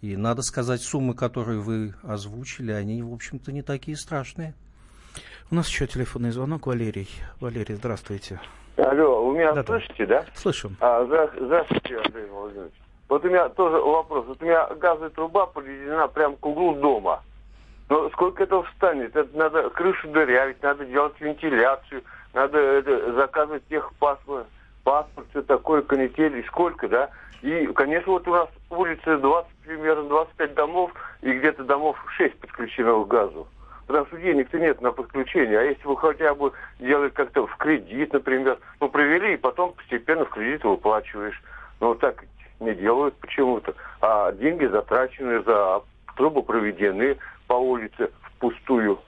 И 0.00 0.16
надо 0.16 0.42
сказать, 0.42 0.82
суммы, 0.82 1.14
которые 1.14 1.60
вы 1.60 1.94
озвучили, 2.02 2.72
они, 2.72 3.02
в 3.02 3.12
общем-то, 3.12 3.52
не 3.52 3.62
такие 3.62 3.96
страшные. 3.96 4.54
У 5.50 5.54
нас 5.54 5.68
еще 5.68 5.86
телефонный 5.86 6.30
звонок, 6.30 6.66
Валерий. 6.66 7.08
Валерий, 7.40 7.74
здравствуйте. 7.74 8.40
Алло, 8.76 9.24
вы 9.24 9.38
меня 9.38 9.52
да, 9.52 9.62
слышите, 9.62 10.06
да? 10.06 10.24
Слышим. 10.34 10.76
А, 10.80 11.04
здравствуйте, 11.04 11.98
Андрей 11.98 12.26
Владимирович. 12.26 12.72
Вот 13.08 13.24
у 13.24 13.28
меня 13.28 13.48
тоже 13.50 13.76
вопрос. 13.76 14.26
Вот 14.26 14.42
у 14.42 14.44
меня 14.44 14.66
газовая 14.74 15.10
труба 15.10 15.46
подведена 15.46 16.08
прямо 16.08 16.36
к 16.36 16.44
углу 16.44 16.74
дома. 16.74 17.22
Но 17.88 18.08
сколько 18.10 18.42
это 18.42 18.62
встанет? 18.62 19.14
Это 19.14 19.36
надо 19.36 19.70
крышу 19.70 20.08
дырявить, 20.08 20.62
надо 20.62 20.84
делать 20.86 21.20
вентиляцию, 21.20 22.02
надо 22.32 22.58
это, 22.58 23.12
заказывать 23.12 23.62
техпаспорт, 23.68 24.46
паспорт, 24.82 25.26
все 25.30 25.42
такое, 25.42 25.82
канители, 25.82 26.42
сколько, 26.48 26.88
да? 26.88 27.10
И, 27.42 27.66
конечно, 27.66 28.12
вот 28.12 28.26
у 28.26 28.32
нас 28.32 28.48
улица 28.70 29.18
20, 29.18 29.50
примерно 29.64 30.08
25 30.08 30.54
домов, 30.54 30.90
и 31.20 31.30
где-то 31.30 31.62
домов 31.64 31.96
6 32.16 32.38
подключено 32.38 33.04
к 33.04 33.08
газу 33.08 33.46
потому 33.86 34.06
что 34.06 34.18
денег-то 34.18 34.58
нет 34.58 34.80
на 34.80 34.92
подключение. 34.92 35.58
А 35.58 35.62
если 35.62 35.86
вы 35.86 35.96
хотя 35.96 36.34
бы 36.34 36.52
делали 36.78 37.10
как-то 37.10 37.46
в 37.46 37.56
кредит, 37.56 38.12
например, 38.12 38.58
ну, 38.80 38.88
провели, 38.88 39.34
и 39.34 39.38
потом 39.38 39.72
постепенно 39.72 40.24
в 40.24 40.30
кредит 40.30 40.64
выплачиваешь. 40.64 41.42
Вот 41.80 42.00
так 42.00 42.24
не 42.60 42.74
делают 42.74 43.14
почему-то. 43.16 43.74
А 44.00 44.32
деньги 44.32 44.66
затрачены 44.66 45.42
за 45.42 45.82
трубы 46.16 46.42
проведены 46.42 47.16
по 47.46 47.54
улице 47.54 48.10
впустую. 48.22 48.98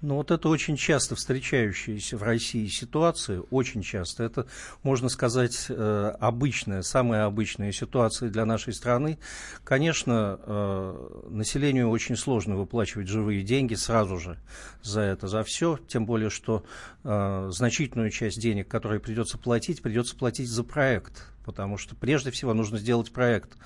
Ну 0.00 0.14
вот 0.14 0.30
это 0.30 0.48
очень 0.48 0.76
часто 0.76 1.16
встречающаяся 1.16 2.16
в 2.16 2.22
России 2.22 2.68
ситуация, 2.68 3.40
очень 3.40 3.82
часто. 3.82 4.22
Это, 4.22 4.46
можно 4.84 5.08
сказать, 5.08 5.66
э, 5.68 6.14
обычная, 6.20 6.82
самая 6.82 7.24
обычная 7.24 7.72
ситуация 7.72 8.30
для 8.30 8.44
нашей 8.44 8.74
страны. 8.74 9.18
Конечно, 9.64 10.38
э, 10.40 11.24
населению 11.30 11.90
очень 11.90 12.16
сложно 12.16 12.54
выплачивать 12.54 13.08
живые 13.08 13.42
деньги 13.42 13.74
сразу 13.74 14.18
же 14.18 14.38
за 14.82 15.00
это, 15.00 15.26
за 15.26 15.42
все, 15.42 15.80
тем 15.88 16.06
более, 16.06 16.30
что 16.30 16.62
э, 17.02 17.48
значительную 17.50 18.10
часть 18.10 18.40
денег, 18.40 18.68
которые 18.68 19.00
придется 19.00 19.36
платить, 19.36 19.82
придется 19.82 20.14
платить 20.16 20.48
за 20.48 20.62
проект, 20.62 21.26
потому 21.48 21.78
что 21.78 21.96
прежде 21.96 22.30
всего 22.30 22.52
нужно 22.52 22.78
сделать 22.78 23.12
проект 23.12 23.56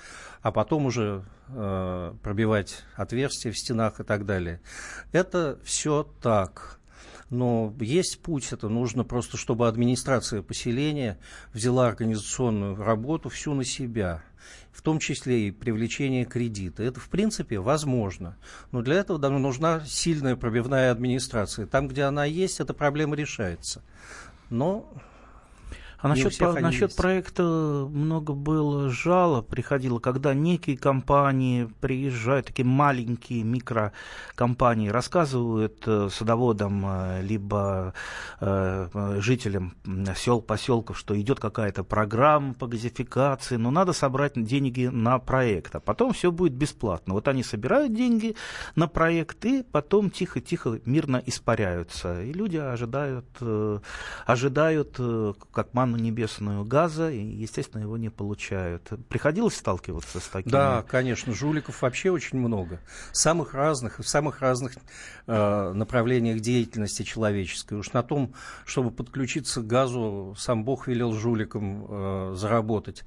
а 0.43 0.51
потом 0.51 0.85
уже 0.85 1.23
э, 1.47 2.13
пробивать 2.21 2.83
отверстия 2.95 3.51
в 3.51 3.57
стенах 3.57 4.01
и 4.01 4.03
так 4.03 4.25
далее. 4.25 4.61
Это 5.13 5.57
все 5.63 6.03
так. 6.21 6.79
Но 7.29 7.73
есть 7.79 8.21
путь, 8.21 8.51
это 8.51 8.67
нужно 8.67 9.05
просто, 9.05 9.37
чтобы 9.37 9.67
администрация 9.67 10.43
поселения 10.43 11.17
взяла 11.53 11.87
организационную 11.87 12.75
работу 12.75 13.29
всю 13.29 13.53
на 13.53 13.63
себя, 13.63 14.21
в 14.71 14.81
том 14.81 14.99
числе 14.99 15.47
и 15.47 15.51
привлечение 15.51 16.25
кредита. 16.25 16.83
Это, 16.83 16.99
в 16.99 17.09
принципе, 17.09 17.59
возможно. 17.59 18.37
Но 18.71 18.81
для 18.81 18.95
этого 18.95 19.17
нужна 19.29 19.81
сильная 19.87 20.35
пробивная 20.35 20.91
администрация. 20.91 21.65
Там, 21.65 21.87
где 21.87 22.03
она 22.03 22.25
есть, 22.25 22.59
эта 22.59 22.73
проблема 22.73 23.15
решается. 23.15 23.81
Но 24.49 24.93
а 26.03 26.09
насчет, 26.09 26.37
по, 26.37 26.51
насчет 26.59 26.93
проекта 26.97 27.43
много 27.89 28.33
было 28.33 28.89
жалоб, 28.89 29.47
приходило, 29.47 29.99
когда 29.99 30.33
некие 30.33 30.77
компании 30.77 31.69
приезжают, 31.79 32.47
такие 32.47 32.65
маленькие 32.65 33.43
микрокомпании, 33.43 34.89
рассказывают 34.89 35.81
э, 35.85 36.09
садоводам, 36.11 36.85
э, 36.85 37.21
либо 37.21 37.93
э, 38.41 39.19
жителям 39.21 39.75
сел, 40.17 40.41
поселков, 40.41 40.97
что 40.97 41.17
идет 41.19 41.39
какая-то 41.39 41.85
программа 41.85 42.53
по 42.53 42.67
газификации, 42.67 43.55
но 43.55 43.71
надо 43.71 43.93
собрать 43.93 44.33
деньги 44.35 44.87
на 44.87 45.19
проект, 45.19 45.73
а 45.73 45.79
потом 45.79 46.11
все 46.11 46.33
будет 46.33 46.51
бесплатно. 46.51 47.13
Вот 47.13 47.29
они 47.29 47.43
собирают 47.43 47.93
деньги 47.93 48.35
на 48.75 48.89
проект 48.89 49.45
и 49.45 49.63
потом 49.63 50.09
тихо-тихо 50.09 50.81
мирно 50.83 51.23
испаряются. 51.25 52.21
И 52.23 52.33
люди 52.33 52.57
ожидают, 52.57 53.25
ожидают 54.25 54.99
как 55.53 55.73
манна 55.73 55.92
манну 55.93 56.03
небесную 56.03 56.65
газа, 56.65 57.11
и, 57.11 57.21
естественно, 57.21 57.81
его 57.81 57.97
не 57.97 58.09
получают. 58.09 58.89
Приходилось 59.09 59.55
сталкиваться 59.55 60.19
с 60.19 60.27
такими? 60.27 60.51
Да, 60.51 60.83
конечно, 60.83 61.33
жуликов 61.33 61.81
вообще 61.81 62.11
очень 62.11 62.39
много. 62.39 62.79
Самых 63.11 63.53
разных, 63.53 63.99
в 63.99 64.07
самых 64.07 64.41
разных 64.41 64.73
э, 65.27 65.73
направлениях 65.73 66.39
деятельности 66.39 67.03
человеческой. 67.03 67.79
Уж 67.79 67.93
на 67.93 68.03
том, 68.03 68.33
чтобы 68.65 68.91
подключиться 68.91 69.61
к 69.61 69.67
газу, 69.67 70.35
сам 70.37 70.63
Бог 70.63 70.87
велел 70.87 71.13
жуликам 71.13 71.85
э, 71.87 72.33
заработать. 72.35 73.03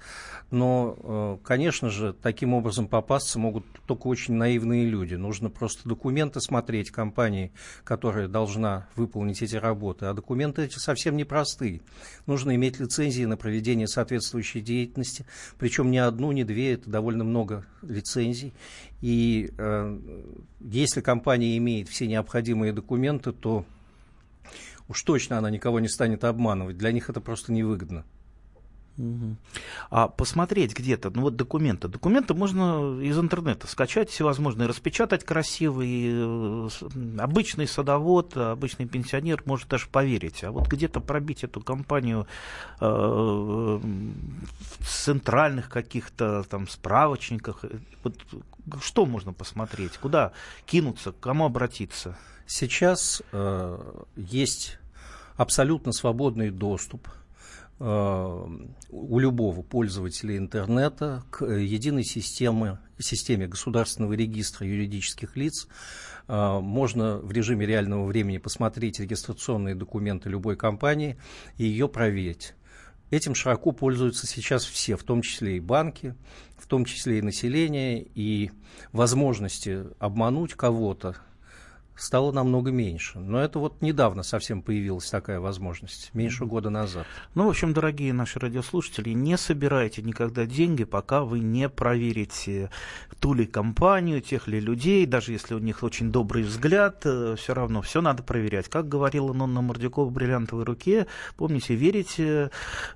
Но, 0.50 0.97
э, 0.99 1.38
конечно 1.45 1.90
же, 1.90 2.12
таким 2.12 2.55
образом 2.55 2.88
попасться 2.88 3.38
могут 3.38 3.64
только 3.87 4.07
очень 4.07 4.35
наивные 4.35 4.87
люди. 4.87 5.14
Нужно 5.14 5.50
просто 5.50 5.88
документы 5.88 6.40
смотреть 6.40 6.90
компании, 6.90 7.52
которая 7.85 8.28
должна 8.28 8.88
выполнить 8.97 9.43
эти 9.43 9.57
работы. 9.57 10.07
А 10.07 10.14
документы 10.14 10.64
эти 10.64 10.78
совсем 10.78 11.16
непростые. 11.16 11.81
Нужно 12.26 12.55
иметь 12.55 12.75
лицензии 12.80 13.25
на 13.25 13.37
проведение 13.37 13.87
соответствующей 13.87 14.61
деятельности. 14.61 15.26
Причем 15.59 15.90
не 15.90 15.99
одну, 15.99 16.33
не 16.33 16.45
две, 16.45 16.75
это 16.75 16.90
довольно 16.90 17.25
много 17.25 17.66
лицензий. 17.83 18.52
И 19.00 19.50
э, 19.56 19.99
если 20.61 21.00
компания 21.00 21.56
имеет 21.59 21.88
все 21.88 22.06
необходимые 22.06 22.73
документы, 22.73 23.33
то 23.33 23.64
уж 24.88 25.02
точно 25.02 25.38
она 25.38 25.50
никого 25.50 25.80
не 25.80 25.88
станет 25.88 26.25
обманывать. 26.25 26.78
Для 26.78 26.92
них 26.92 27.11
это 27.11 27.21
просто 27.21 27.52
невыгодно. 27.52 28.04
А 29.90 30.08
посмотреть 30.08 30.76
где-то, 30.76 31.10
ну 31.10 31.22
вот 31.22 31.36
документы. 31.36 31.88
Документы 31.88 32.34
можно 32.34 32.98
из 33.00 33.18
интернета 33.18 33.66
скачать 33.66 34.10
всевозможные, 34.10 34.68
распечатать 34.68 35.24
красивый. 35.24 36.06
Э, 36.08 36.68
обычный 37.18 37.66
садовод, 37.66 38.36
обычный 38.36 38.86
пенсионер 38.86 39.42
может 39.44 39.68
даже 39.68 39.88
поверить. 39.88 40.42
А 40.44 40.50
вот 40.50 40.68
где-то 40.68 41.00
пробить 41.00 41.44
эту 41.44 41.60
компанию 41.60 42.26
э, 42.80 42.86
в 42.86 43.80
центральных 44.86 45.68
каких-то 45.68 46.44
там 46.44 46.66
справочниках. 46.68 47.64
Э, 47.64 47.78
вот, 48.02 48.16
что 48.80 49.04
можно 49.04 49.32
посмотреть? 49.32 49.98
Куда 49.98 50.32
кинуться? 50.64 51.12
К 51.12 51.20
кому 51.20 51.44
обратиться? 51.44 52.16
Сейчас 52.46 53.22
э, 53.32 54.02
есть 54.16 54.78
абсолютно 55.36 55.92
свободный 55.92 56.50
доступ 56.50 57.08
у 57.78 59.18
любого 59.18 59.62
пользователя 59.62 60.37
интернета 60.38 61.25
к 61.30 61.45
единой 61.45 62.04
системе, 62.04 62.78
системе 62.99 63.49
государственного 63.49 64.14
регистра 64.14 64.66
юридических 64.66 65.37
лиц. 65.37 65.68
Э, 66.26 66.59
можно 66.61 67.18
в 67.18 67.30
режиме 67.33 67.66
реального 67.66 68.06
времени 68.06 68.38
посмотреть 68.38 69.00
регистрационные 69.00 69.75
документы 69.75 70.30
любой 70.30 70.56
компании 70.56 71.18
и 71.59 71.64
ее 71.64 71.88
проверить. 71.88 72.54
Этим 73.11 73.35
широко 73.35 73.71
пользуются 73.73 74.26
сейчас 74.26 74.64
все, 74.64 74.97
в 74.97 75.04
том 75.04 75.23
числе 75.23 75.59
и 75.59 75.61
банки, 75.61 76.14
в 76.56 76.66
том 76.66 76.85
числе 76.85 77.18
и 77.18 77.23
население, 77.23 78.02
и 78.14 78.50
возможности 78.92 79.85
обмануть 80.00 80.54
кого-то 80.54 81.16
стало 81.96 82.32
намного 82.32 82.70
меньше. 82.70 83.18
Но 83.18 83.40
это 83.40 83.58
вот 83.58 83.82
недавно 83.82 84.22
совсем 84.22 84.62
появилась 84.62 85.08
такая 85.10 85.40
возможность, 85.40 86.10
меньше 86.14 86.44
года 86.44 86.70
назад. 86.70 87.06
Ну, 87.34 87.46
в 87.46 87.48
общем, 87.48 87.72
дорогие 87.72 88.12
наши 88.12 88.38
радиослушатели, 88.38 89.10
не 89.10 89.36
собирайте 89.36 90.02
никогда 90.02 90.46
деньги, 90.46 90.84
пока 90.84 91.22
вы 91.22 91.40
не 91.40 91.68
проверите 91.68 92.70
ту 93.20 93.34
ли 93.34 93.46
компанию, 93.46 94.20
тех 94.20 94.46
ли 94.46 94.60
людей, 94.60 95.06
даже 95.06 95.32
если 95.32 95.54
у 95.54 95.58
них 95.58 95.82
очень 95.82 96.12
добрый 96.12 96.42
взгляд, 96.42 97.02
э, 97.04 97.34
все 97.38 97.54
равно 97.54 97.82
все 97.82 98.00
надо 98.00 98.22
проверять. 98.22 98.68
Как 98.68 98.88
говорила 98.88 99.32
Нонна 99.32 99.62
Мордюкова 99.62 100.06
в 100.06 100.12
«Бриллиантовой 100.12 100.64
руке», 100.64 101.06
помните, 101.36 101.74
верить 101.74 102.20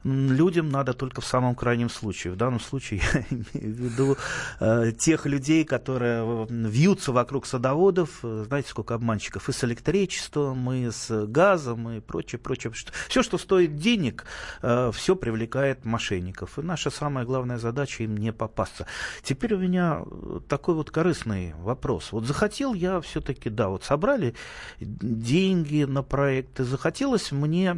людям 0.05 0.69
надо 0.69 0.93
только 0.93 1.21
в 1.21 1.27
самом 1.27 1.55
крайнем 1.55 1.89
случае. 1.89 2.33
В 2.33 2.37
данном 2.37 2.61
случае 2.61 3.01
я 3.15 3.25
имею 3.31 3.75
в 3.75 3.79
виду 3.79 4.17
э, 4.61 4.93
тех 4.93 5.27
людей, 5.27 5.65
которые 5.65 6.47
вьются 6.49 7.13
вокруг 7.13 7.47
садоводов, 7.47 8.21
э, 8.23 8.45
знаете, 8.47 8.69
сколько 8.69 8.90
много 8.91 8.95
обманщиков 8.95 9.49
и 9.49 9.53
с 9.53 9.65
электричеством, 9.65 10.73
и 10.73 10.91
с 10.91 11.27
газом, 11.27 11.91
и 11.91 12.01
прочее, 12.01 12.39
прочее. 12.39 12.73
Все, 13.09 13.23
что 13.23 13.39
стоит 13.39 13.77
денег, 13.77 14.25
э, 14.63 14.91
все 14.93 15.17
привлекает 15.17 15.85
мошенников. 15.85 16.59
И 16.59 16.63
наша 16.63 16.91
самая 16.91 17.25
главная 17.25 17.59
задача 17.59 18.05
им 18.05 18.17
не 18.17 18.33
попасться. 18.33 18.87
Теперь 19.23 19.55
у 19.55 19.59
меня 19.59 20.03
такой 20.49 20.75
вот 20.75 20.91
корыстный 20.91 21.55
вопрос. 21.63 22.13
Вот 22.13 22.25
захотел 22.25 22.75
я 22.75 23.01
все-таки, 23.01 23.51
да, 23.51 23.69
вот 23.69 23.85
собрали 23.85 24.35
деньги 24.81 25.85
на 25.85 26.03
проекты, 26.03 26.65
захотелось 26.65 27.33
мне 27.33 27.73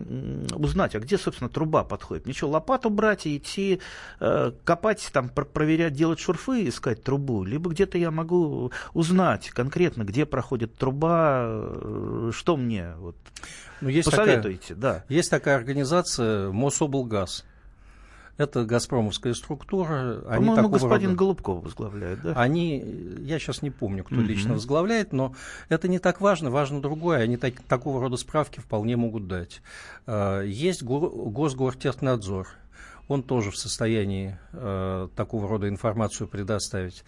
узнать, 0.54 0.94
а 0.94 1.00
где, 1.00 1.18
собственно, 1.18 1.50
труба 1.50 1.84
подходит. 1.84 2.36
Что, 2.36 2.48
лопату 2.48 2.90
брать 2.90 3.26
и 3.26 3.36
идти 3.36 3.80
э, 4.20 4.52
копать, 4.64 5.10
там, 5.12 5.28
проверять, 5.28 5.92
делать 5.92 6.18
шурфы, 6.18 6.68
искать 6.68 7.02
трубу, 7.02 7.44
либо 7.44 7.70
где-то 7.70 7.98
я 7.98 8.10
могу 8.10 8.72
узнать 8.94 9.50
конкретно, 9.50 10.04
где 10.04 10.24
проходит 10.24 10.76
труба, 10.76 11.01
труба, 11.02 11.44
э, 11.46 12.30
что 12.32 12.56
мне 12.56 12.94
вот 12.98 13.16
ну, 13.80 13.88
есть 13.88 14.10
посоветуете? 14.10 14.74
Такая, 14.74 14.80
да. 14.80 15.04
Есть 15.08 15.30
такая 15.30 15.56
организация 15.56 16.50
Мособлгаз. 16.50 17.44
Это 18.38 18.64
газпромовская 18.64 19.34
структура. 19.34 20.22
Они 20.26 20.46
По-моему, 20.46 20.70
господин 20.70 21.10
рода... 21.10 21.18
Голубков 21.18 21.64
возглавляет, 21.64 22.22
да? 22.22 22.32
Они, 22.32 22.82
я 23.20 23.38
сейчас 23.38 23.60
не 23.60 23.70
помню, 23.70 24.04
кто 24.04 24.16
mm-hmm. 24.16 24.24
лично 24.24 24.54
возглавляет, 24.54 25.12
но 25.12 25.34
это 25.68 25.86
не 25.86 25.98
так 25.98 26.20
важно, 26.20 26.50
важно 26.50 26.80
другое. 26.80 27.18
Они 27.18 27.36
так, 27.36 27.60
такого 27.68 28.00
рода 28.00 28.16
справки 28.16 28.60
вполне 28.60 28.96
могут 28.96 29.28
дать. 29.28 29.60
А, 30.06 30.40
есть 30.40 30.82
Госгортехнадзор. 30.82 32.48
Он 33.08 33.22
тоже 33.22 33.50
в 33.50 33.58
состоянии 33.58 34.38
э, 34.52 35.08
такого 35.14 35.46
рода 35.46 35.68
информацию 35.68 36.26
предоставить. 36.28 37.04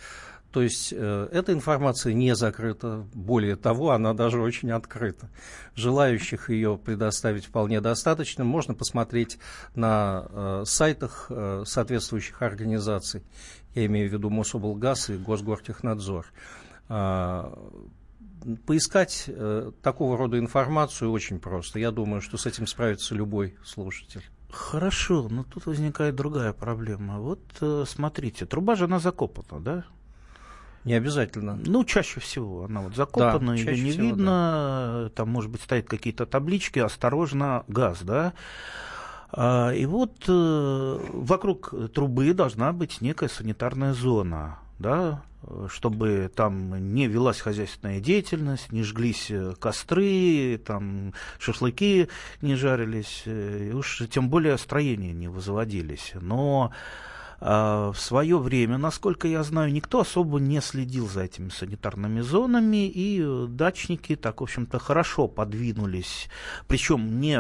То 0.55 0.63
есть 0.63 0.95
э, 0.97 1.29
эта 1.33 1.53
информация 1.53 2.13
не 2.13 2.37
закрыта, 2.37 3.05
более 3.13 3.57
того, 3.57 3.91
она 3.91 4.15
даже 4.15 4.41
очень 4.41 4.71
открыта. 4.71 5.29
Желающих 5.75 6.49
ее 6.49 6.79
предоставить 6.79 7.47
вполне 7.47 7.81
достаточно. 7.81 8.45
Можно 8.45 8.75
посмотреть 8.75 9.39
на 9.75 10.29
э, 10.29 10.63
сайтах 10.65 11.27
э, 11.29 11.65
соответствующих 11.67 12.41
организаций, 12.41 13.25
я 13.75 13.85
имею 13.87 14.09
в 14.09 14.13
виду 14.13 14.31
Мособлгаз 14.31 15.11
и 15.11 15.17
Госгортехнадзор. 15.17 16.27
Э, 16.89 17.53
поискать 18.65 19.29
такого 19.83 20.17
рода 20.17 20.39
информацию 20.39 21.11
очень 21.11 21.41
просто. 21.41 21.81
Я 21.81 21.91
думаю, 21.91 22.21
что 22.21 22.37
с 22.37 22.47
этим 22.47 22.69
справится 22.69 23.17
любой 23.17 23.57
слушатель. 23.65 24.23
Хорошо, 24.53 25.27
но 25.29 25.43
тут 25.43 25.67
возникает 25.67 26.15
другая 26.15 26.53
проблема. 26.53 27.19
Вот 27.19 27.43
смотрите, 27.89 28.47
труба 28.47 28.77
же 28.77 28.85
она 28.85 29.01
закопана, 29.01 29.61
да? 29.61 29.85
Не 30.85 30.95
обязательно. 30.95 31.59
Ну, 31.65 31.85
чаще 31.85 32.21
всего 32.21 32.65
она 32.65 32.83
вот 32.83 32.95
закопана, 32.95 33.53
да, 33.53 33.55
ее 33.55 33.83
не 33.83 33.91
всего, 33.91 34.05
видно, 34.05 35.05
да. 35.05 35.11
там, 35.15 35.31
может 35.31 35.51
быть, 35.51 35.63
стоят 35.63 35.87
какие-то 35.87 36.27
таблички, 36.27 36.79
осторожно, 36.79 37.65
газ, 37.69 38.03
да. 38.03 38.35
А, 39.33 39.71
и 39.71 39.87
вот 39.87 40.25
э, 40.29 40.99
вокруг 41.13 41.75
трубы 41.93 42.33
должна 42.35 42.73
быть 42.73 43.01
некая 43.01 43.29
санитарная 43.29 43.95
зона, 43.95 44.59
да, 44.79 45.23
чтобы 45.69 46.31
там 46.35 46.95
не 46.95 47.07
велась 47.07 47.41
хозяйственная 47.41 48.01
деятельность, 48.01 48.73
не 48.73 48.83
жглись 48.83 49.31
э, 49.31 49.55
костры, 49.59 50.61
там 50.65 51.15
шашлыки 51.39 52.09
не 52.43 52.55
жарились, 52.55 53.23
э, 53.27 53.71
и 53.71 53.75
уж 53.75 54.03
тем 54.11 54.29
более 54.29 54.59
строения 54.59 55.13
не 55.13 55.29
возводились. 55.29 56.13
Но 56.21 56.73
в 57.41 57.95
свое 57.97 58.39
время, 58.39 58.79
насколько 58.79 59.29
я 59.29 59.43
знаю, 59.43 59.73
никто 59.73 60.01
особо 60.01 60.39
не 60.39 60.61
следил 60.61 61.09
за 61.09 61.23
этими 61.23 61.49
санитарными 61.49 62.21
зонами, 62.21 62.89
и 62.89 63.21
э, 63.23 63.47
дачники 63.49 64.17
так, 64.17 64.41
в 64.41 64.45
общем-то, 64.45 64.79
хорошо 64.79 65.29
подвинулись. 65.29 66.29
Причем 66.69 67.21
не, 67.21 67.35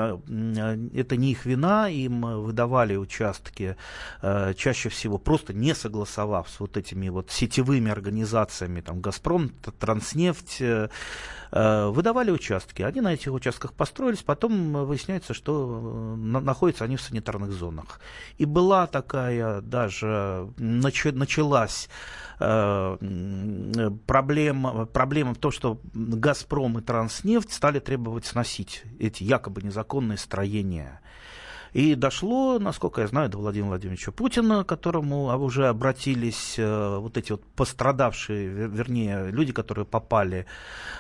это 0.98 1.16
не 1.16 1.33
их 1.33 1.46
вина, 1.46 1.88
им 1.88 2.22
выдавали 2.42 2.96
участки 2.96 3.76
э, 4.22 4.54
чаще 4.57 4.88
всего 4.88 5.18
просто 5.18 5.52
не 5.52 5.74
согласовав 5.74 6.48
с 6.48 6.61
вот 6.61 6.76
этими 6.76 7.09
вот 7.09 7.30
сетевыми 7.30 7.90
организациями, 7.90 8.80
там, 8.80 9.00
«Газпром», 9.00 9.50
«Транснефть», 9.78 10.61
э, 10.61 10.88
выдавали 11.52 12.33
участки. 12.33 12.83
Они 12.83 13.00
на 13.00 13.14
этих 13.14 13.33
участках 13.33 13.74
построились, 13.74 14.22
потом 14.22 14.72
выясняется, 14.87 15.35
что 15.35 16.16
находятся 16.16 16.85
они 16.85 16.96
в 16.96 17.00
санитарных 17.00 17.52
зонах. 17.52 18.00
И 18.38 18.44
была 18.44 18.88
такая 18.88 19.61
даже 19.61 19.93
даже 20.00 20.48
началась 20.59 21.88
э, 22.40 23.90
проблема, 24.07 24.87
проблема 24.87 25.35
в 25.35 25.38
том, 25.38 25.52
что 25.52 25.80
«Газпром» 25.92 26.78
и 26.78 26.83
«Транснефть» 26.83 27.52
стали 27.52 27.78
требовать 27.78 28.26
сносить 28.26 28.85
эти 28.98 29.22
якобы 29.22 29.62
незаконные 29.62 30.18
строения. 30.18 31.00
И 31.74 31.96
дошло, 31.96 32.61
насколько 32.61 33.00
я 33.00 33.09
знаю, 33.09 33.28
до 33.28 33.38
Владимира 33.38 33.70
Владимировича 33.70 34.12
Путина, 34.12 34.62
к 34.62 34.68
которому 34.68 35.37
уже 35.44 35.66
обратились 35.66 36.54
э, 36.57 36.98
вот 36.98 37.16
эти 37.16 37.33
вот 37.33 37.44
пострадавшие, 37.57 38.48
вернее, 38.68 39.33
люди, 39.33 39.52
которые 39.52 39.85
попали 39.85 40.46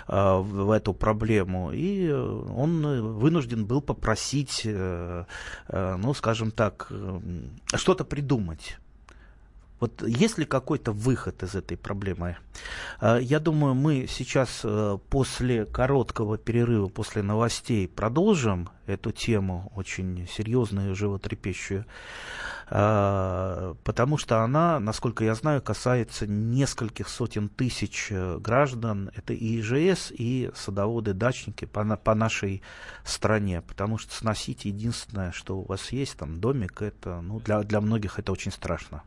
э, 0.08 0.36
в 0.36 0.72
эту 0.72 0.92
проблему. 0.92 1.70
И 1.72 2.10
он 2.10 3.14
вынужден 3.14 3.66
был 3.66 3.82
попросить, 3.82 4.62
э, 4.64 5.24
ну, 5.68 6.12
скажем 6.12 6.50
так, 6.50 6.90
что-то 7.76 8.04
придумать. 8.04 8.78
Вот 9.80 10.02
есть 10.06 10.38
ли 10.38 10.44
какой-то 10.44 10.92
выход 10.92 11.42
из 11.42 11.54
этой 11.54 11.76
проблемы? 11.76 12.36
А, 13.00 13.18
я 13.18 13.40
думаю, 13.40 13.74
мы 13.74 14.06
сейчас 14.08 14.60
э, 14.62 14.98
после 15.10 15.66
короткого 15.66 16.38
перерыва, 16.38 16.88
после 16.88 17.22
новостей 17.22 17.88
продолжим 17.88 18.70
эту 18.86 19.10
тему, 19.10 19.72
очень 19.74 20.28
серьезную 20.28 20.92
и 20.92 20.94
животрепещущую, 20.94 21.86
а, 22.70 23.74
потому 23.82 24.16
что 24.16 24.42
она, 24.42 24.78
насколько 24.78 25.24
я 25.24 25.34
знаю, 25.34 25.60
касается 25.60 26.26
нескольких 26.26 27.08
сотен 27.08 27.48
тысяч 27.48 28.08
э, 28.10 28.38
граждан. 28.38 29.10
Это 29.16 29.32
и 29.32 29.60
ИЖС, 29.60 30.12
и 30.12 30.50
садоводы, 30.54 31.14
дачники 31.14 31.64
по, 31.64 31.84
по 31.96 32.14
нашей 32.14 32.62
стране, 33.04 33.60
потому 33.60 33.98
что 33.98 34.14
сносить 34.14 34.64
единственное, 34.66 35.32
что 35.32 35.58
у 35.58 35.64
вас 35.64 35.90
есть, 35.92 36.16
там 36.16 36.40
домик, 36.40 36.80
это 36.80 37.20
ну, 37.20 37.40
для, 37.40 37.62
для 37.64 37.80
многих 37.80 38.18
это 38.18 38.30
очень 38.30 38.52
страшно. 38.52 39.02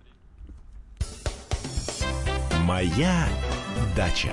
Моя 2.66 3.28
дача. 3.96 4.32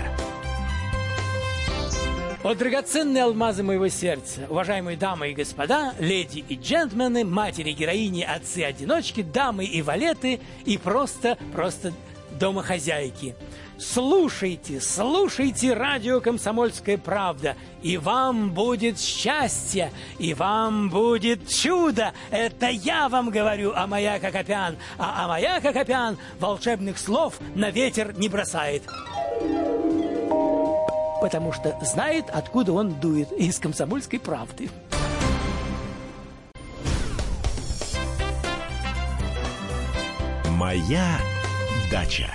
О, 2.45 2.55
драгоценные 2.55 3.23
алмазы 3.25 3.63
моего 3.63 3.89
сердца, 3.89 4.43
уважаемые 4.51 4.99
дамы 4.99 5.31
и 5.31 5.35
господа, 5.35 5.95
леди 5.99 6.45
и 6.47 6.57
джентльмены, 6.57 7.25
матери, 7.25 7.73
героини, 7.73 8.21
отцы-одиночки, 8.23 9.23
дамы 9.23 9.65
и 9.65 9.81
валеты 9.81 10.41
и 10.67 10.77
просто, 10.77 11.39
просто 11.55 11.95
домохозяйки. 12.39 13.35
Слушайте, 13.79 14.81
слушайте 14.81 15.75
радио 15.75 16.21
«Комсомольская 16.21 16.97
правда», 16.97 17.57
и 17.83 17.97
вам 17.97 18.53
будет 18.53 19.01
счастье, 19.01 19.93
и 20.19 20.33
вам 20.33 20.91
будет 20.91 21.49
чудо. 21.49 22.13
Это 22.31 22.69
я 22.69 23.09
вам 23.09 23.31
говорю, 23.31 23.73
а 23.75 23.87
моя 23.89 24.21
Кокопян. 24.21 24.77
А, 24.97 25.25
а 25.25 25.29
моя 25.29 25.61
Кокопян 25.61 26.17
волшебных 26.39 26.99
слов 26.99 27.41
на 27.57 27.71
ветер 27.71 28.17
не 28.17 28.29
бросает. 28.29 28.85
Потому 31.21 31.53
что 31.53 31.77
знает, 31.83 32.27
откуда 32.33 32.73
он 32.73 33.01
дует, 33.01 33.33
из 33.33 33.59
«Комсомольской 33.59 34.21
правды». 34.21 34.71
Моя 40.51 41.19
дача. 41.91 42.31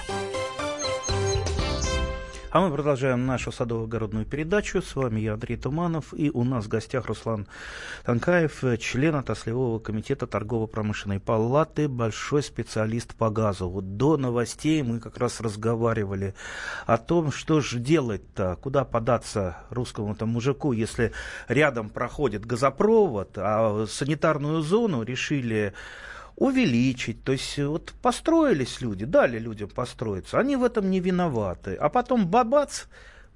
А 2.51 2.61
мы 2.61 2.73
продолжаем 2.73 3.27
нашу 3.27 3.51
садово-огородную 3.51 4.25
передачу. 4.25 4.81
С 4.81 4.95
вами 4.95 5.19
я, 5.19 5.33
Андрей 5.33 5.55
Туманов, 5.55 6.15
и 6.15 6.31
у 6.31 6.43
нас 6.43 6.65
в 6.65 6.67
гостях 6.67 7.05
Руслан 7.05 7.47
Танкаев, 8.05 8.63
член 8.79 9.13
отраслевого 9.13 9.77
комитета 9.77 10.25
торгово-промышленной 10.25 11.19
палаты, 11.19 11.87
большой 11.87 12.41
специалист 12.41 13.13
по 13.13 13.29
газу. 13.29 13.69
Вот 13.69 13.97
до 13.97 14.17
новостей 14.17 14.81
мы 14.81 14.99
как 14.99 15.19
раз 15.19 15.41
разговаривали 15.41 16.33
о 16.87 16.97
том, 16.97 17.31
что 17.31 17.61
же 17.61 17.77
делать-то, 17.77 18.57
куда 18.59 18.83
податься 18.83 19.57
русскому-то 19.69 20.25
мужику, 20.25 20.71
если 20.71 21.11
рядом 21.49 21.91
проходит 21.91 22.47
газопровод, 22.47 23.37
а 23.37 23.85
санитарную 23.87 24.63
зону 24.63 25.03
решили 25.03 25.75
увеличить. 26.39 27.23
То 27.23 27.33
есть 27.33 27.57
вот 27.59 27.93
построились 28.01 28.81
люди, 28.81 29.05
дали 29.05 29.37
людям 29.37 29.69
построиться, 29.69 30.39
они 30.39 30.55
в 30.55 30.63
этом 30.63 30.89
не 30.89 30.99
виноваты. 30.99 31.75
А 31.75 31.89
потом 31.89 32.27
бабац, 32.27 32.85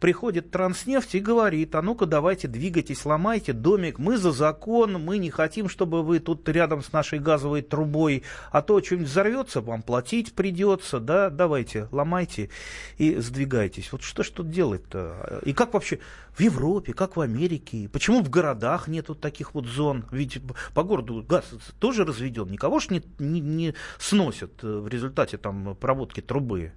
приходит 0.04 0.52
Транснефть 0.52 1.16
и 1.16 1.22
говорит, 1.22 1.76
а 1.76 1.82
ну-ка 1.82 2.06
давайте 2.06 2.50
двигайтесь, 2.50 3.06
ломайте 3.06 3.54
домик, 3.54 4.00
мы 4.00 4.18
за 4.18 4.34
закон, 4.34 5.02
мы 5.02 5.18
не 5.18 5.30
хотим, 5.30 5.70
чтобы 5.70 6.04
вы 6.04 6.20
тут 6.20 6.50
рядом 6.50 6.84
с 6.84 6.92
нашей 6.92 7.20
газовой 7.20 7.62
трубой, 7.62 8.24
а 8.52 8.62
то 8.62 8.84
что-нибудь 8.84 9.08
взорвется, 9.08 9.62
вам 9.62 9.82
платить 9.82 10.34
придется, 10.34 11.00
да, 11.00 11.30
давайте, 11.30 11.88
ломайте 11.94 12.50
и 12.98 13.16
сдвигайтесь. 13.16 13.94
Вот 13.94 14.02
что 14.02 14.24
ж 14.24 14.32
тут 14.32 14.50
делать-то? 14.50 15.40
И 15.46 15.54
как 15.54 15.74
вообще 15.74 16.00
в 16.36 16.42
Европе, 16.42 16.92
как 16.92 17.16
в 17.16 17.22
Америке? 17.22 17.88
Почему 17.88 18.22
в 18.22 18.30
городах 18.30 18.90
нету 18.90 19.16
таких 19.16 19.54
вот 19.54 19.68
зон? 19.68 20.04
Ведь 20.12 20.38
по 20.74 20.84
городу 20.84 21.24
газ 21.26 21.46
тоже 21.80 22.04
разведен, 22.04 22.52
никого 22.52 22.82
ж 22.82 22.90
не, 22.90 23.04
не, 23.20 23.40
не 23.40 23.74
сносят 24.00 24.64
в 24.64 24.86
результате 24.86 25.38
там 25.38 25.78
проводки 25.78 26.20
трубы. 26.20 26.74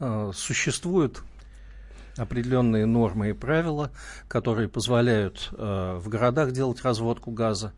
А, 0.00 0.30
существует 0.32 1.22
определенные 2.16 2.86
нормы 2.86 3.30
и 3.30 3.32
правила, 3.32 3.90
которые 4.28 4.68
позволяют 4.68 5.50
э, 5.52 5.98
в 6.00 6.08
городах 6.08 6.52
делать 6.52 6.82
разводку 6.82 7.30
газа. 7.30 7.72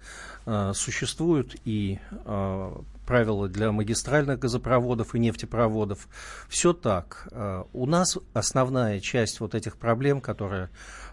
Э, 0.47 0.73
существуют 0.75 1.57
и 1.65 1.99
э, 2.11 2.73
правила 3.09 3.49
для 3.49 3.73
магистральных 3.73 4.39
газопроводов 4.39 5.15
и 5.15 5.19
нефтепроводов. 5.19 6.09
Все 6.49 6.75
так. 6.75 7.27
Э, 7.33 7.65
у 7.73 7.87
нас 7.87 8.19
основная 8.35 9.01
часть 9.01 9.41
вот 9.41 9.55
этих 9.55 9.79
проблем, 9.79 10.21
которая 10.21 10.71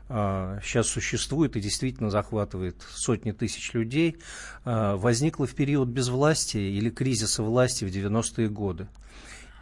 э, 0.09 0.59
сейчас 0.61 0.87
существует 0.87 1.55
и 1.55 1.61
действительно 1.61 2.09
захватывает 2.09 2.81
сотни 2.89 3.31
тысяч 3.31 3.73
людей, 3.73 4.17
э, 4.65 4.95
возникла 4.95 5.47
в 5.47 5.55
период 5.55 5.87
безвластия 5.87 6.69
или 6.69 6.89
кризиса 6.89 7.43
власти 7.43 7.85
в 7.85 7.87
90-е 7.87 8.49
годы. 8.49 8.87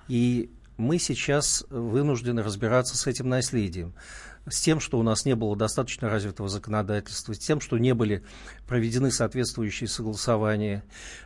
И 0.08 0.50
мы 0.78 1.00
сейчас 1.00 1.66
вынуждены 1.70 2.44
разбираться 2.44 2.98
с 2.98 3.08
этим 3.08 3.30
наследием 3.30 3.94
с 4.46 4.62
тем, 4.62 4.80
что 4.80 5.00
у 5.00 5.04
нас 5.04 5.26
не 5.26 5.36
было 5.36 5.56
достаточно 5.56 6.10
развитого 6.10 6.50
законодательства, 6.50 7.34
с 7.34 7.40
тем, 7.40 7.62
что 7.62 7.78
не 7.78 7.94
были 7.94 8.24
проведены 8.68 9.12
соответствующие 9.12 9.88
согласования. 9.88 10.84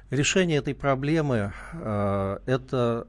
Решение 0.10 0.60
этой 0.60 0.76
проблемы 0.76 1.54
э, 1.74 2.38
это 2.46 3.08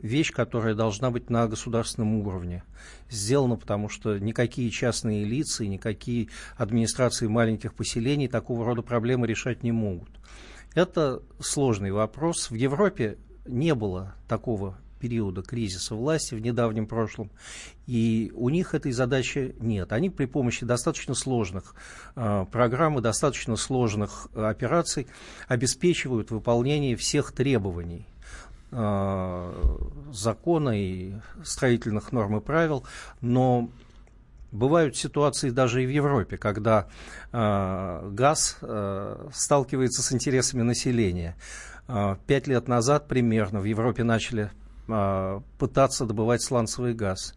вещь, 0.00 0.32
которая 0.32 0.74
должна 0.74 1.10
быть 1.10 1.28
на 1.28 1.46
государственном 1.46 2.14
уровне. 2.14 2.62
Сделано 3.10 3.56
потому, 3.56 3.88
что 3.88 4.18
никакие 4.18 4.70
частные 4.70 5.24
лица 5.24 5.64
и 5.64 5.68
никакие 5.68 6.28
администрации 6.56 7.26
маленьких 7.26 7.74
поселений 7.74 8.28
такого 8.28 8.64
рода 8.64 8.82
проблемы 8.82 9.26
решать 9.26 9.62
не 9.62 9.72
могут. 9.72 10.08
Это 10.74 11.20
сложный 11.40 11.90
вопрос. 11.90 12.50
В 12.50 12.54
Европе 12.54 13.18
не 13.44 13.74
было 13.74 14.14
такого 14.28 14.78
периода 15.00 15.42
кризиса 15.42 15.94
власти 15.94 16.34
в 16.34 16.40
недавнем 16.40 16.86
прошлом, 16.86 17.30
и 17.86 18.30
у 18.34 18.50
них 18.50 18.74
этой 18.74 18.92
задачи 18.92 19.56
нет. 19.58 19.92
Они 19.92 20.10
при 20.10 20.26
помощи 20.26 20.64
достаточно 20.64 21.14
сложных 21.14 21.74
э, 22.14 22.46
программ 22.52 22.98
и 22.98 23.02
достаточно 23.02 23.56
сложных 23.56 24.28
э, 24.34 24.44
операций 24.44 25.08
обеспечивают 25.48 26.30
выполнение 26.30 26.94
всех 26.94 27.32
требований 27.32 28.06
э, 28.70 29.74
закона 30.12 30.80
и 30.80 31.14
строительных 31.42 32.12
норм 32.12 32.36
и 32.36 32.40
правил, 32.40 32.84
но 33.20 33.70
Бывают 34.52 34.96
ситуации 34.96 35.50
даже 35.50 35.84
и 35.84 35.86
в 35.86 35.90
Европе, 35.90 36.36
когда 36.36 36.88
э, 37.30 38.10
газ 38.10 38.58
э, 38.60 39.28
сталкивается 39.32 40.02
с 40.02 40.12
интересами 40.12 40.62
населения. 40.62 41.36
Пять 42.26 42.46
лет 42.46 42.68
назад 42.68 43.08
примерно 43.08 43.58
в 43.60 43.64
Европе 43.64 44.04
начали 44.04 44.42
а, 44.44 44.59
пытаться 45.58 46.04
добывать 46.04 46.42
сланцевый 46.42 46.94
газ. 46.94 47.34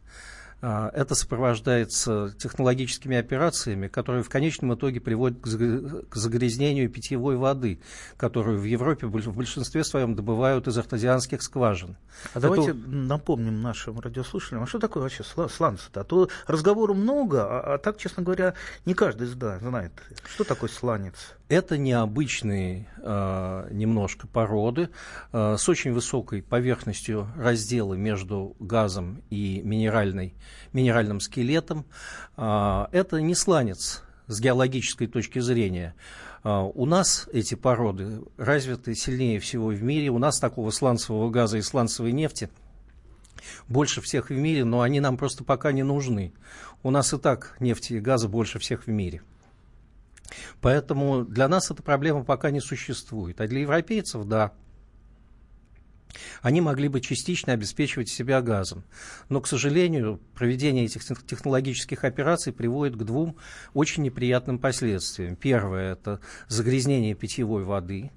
А, 0.65 0.89
это 0.93 1.13
сопровождается 1.13 2.33
технологическими 2.39 3.17
операциями, 3.17 3.89
которые 3.89 4.23
в 4.23 4.29
конечном 4.29 4.73
итоге 4.73 5.01
приводят 5.01 5.41
к 5.41 6.15
загрязнению 6.15 6.89
питьевой 6.89 7.35
воды, 7.35 7.81
которую 8.15 8.59
в 8.59 8.63
Европе 8.63 9.07
в 9.07 9.35
большинстве 9.35 9.83
своем 9.83 10.15
добывают 10.15 10.69
из 10.69 10.77
артезианских 10.77 11.41
скважин. 11.41 11.97
А 12.33 12.39
Это... 12.39 12.47
давайте 12.47 12.73
напомним 12.73 13.61
нашим 13.61 13.99
радиослушателям, 13.99 14.63
а 14.63 14.65
что 14.65 14.79
такое 14.79 15.03
вообще 15.03 15.25
сланцы-то? 15.25 15.99
А 15.99 16.03
то 16.05 16.29
разговору 16.47 16.93
много, 16.93 17.43
а, 17.43 17.73
а 17.73 17.77
так, 17.77 17.97
честно 17.97 18.23
говоря, 18.23 18.53
не 18.85 18.93
каждый 18.93 19.27
знает, 19.27 19.91
что 20.33 20.45
такое 20.45 20.69
сланец. 20.69 21.35
Это 21.49 21.77
необычные 21.77 22.87
э, 23.03 23.67
немножко 23.71 24.27
породы 24.27 24.89
э, 25.31 25.55
с 25.57 25.69
очень 25.69 25.93
высокой 25.93 26.41
поверхностью 26.41 27.27
раздела 27.37 27.93
между 27.93 28.55
газом 28.59 29.21
и 29.29 29.61
минеральной, 29.63 30.33
минеральным 30.71 31.19
скелетом. 31.19 31.85
Э, 32.37 32.85
это 32.91 33.21
не 33.21 33.35
сланец 33.35 34.03
с 34.27 34.39
геологической 34.39 35.07
точки 35.07 35.39
зрения. 35.39 35.95
У 36.45 36.85
нас 36.85 37.29
эти 37.31 37.55
породы 37.55 38.21
развиты 38.35 38.95
сильнее 38.95 39.39
всего 39.39 39.67
в 39.67 39.81
мире. 39.81 40.09
У 40.09 40.17
нас 40.17 40.39
такого 40.39 40.71
сланцевого 40.71 41.29
газа 41.29 41.57
и 41.57 41.61
сланцевой 41.61 42.11
нефти 42.11 42.49
больше 43.67 44.01
всех 44.01 44.29
в 44.29 44.33
мире, 44.33 44.65
но 44.65 44.81
они 44.81 44.99
нам 44.99 45.17
просто 45.17 45.43
пока 45.43 45.71
не 45.71 45.83
нужны. 45.83 46.33
У 46.81 46.91
нас 46.91 47.13
и 47.13 47.17
так 47.17 47.55
нефти 47.59 47.93
и 47.93 47.99
газа 47.99 48.27
больше 48.27 48.59
всех 48.59 48.87
в 48.87 48.89
мире. 48.89 49.21
Поэтому 50.61 51.25
для 51.25 51.47
нас 51.47 51.69
эта 51.71 51.83
проблема 51.83 52.23
пока 52.23 52.51
не 52.51 52.59
существует. 52.59 53.41
А 53.41 53.47
для 53.47 53.61
европейцев, 53.61 54.25
да, 54.25 54.53
они 56.41 56.61
могли 56.61 56.87
бы 56.87 57.01
частично 57.01 57.53
обеспечивать 57.53 58.09
себя 58.09 58.41
газом. 58.41 58.83
Но, 59.29 59.41
к 59.41 59.47
сожалению, 59.47 60.19
проведение 60.35 60.85
этих 60.85 61.03
технологических 61.25 62.03
операций 62.03 62.53
приводит 62.53 62.95
к 62.95 63.03
двум 63.03 63.37
очень 63.73 64.03
неприятным 64.03 64.59
последствиям. 64.59 65.35
Первое– 65.35 65.91
это 65.93 66.19
загрязнение 66.47 67.15
питьевой 67.15 67.63
воды, 67.63 68.11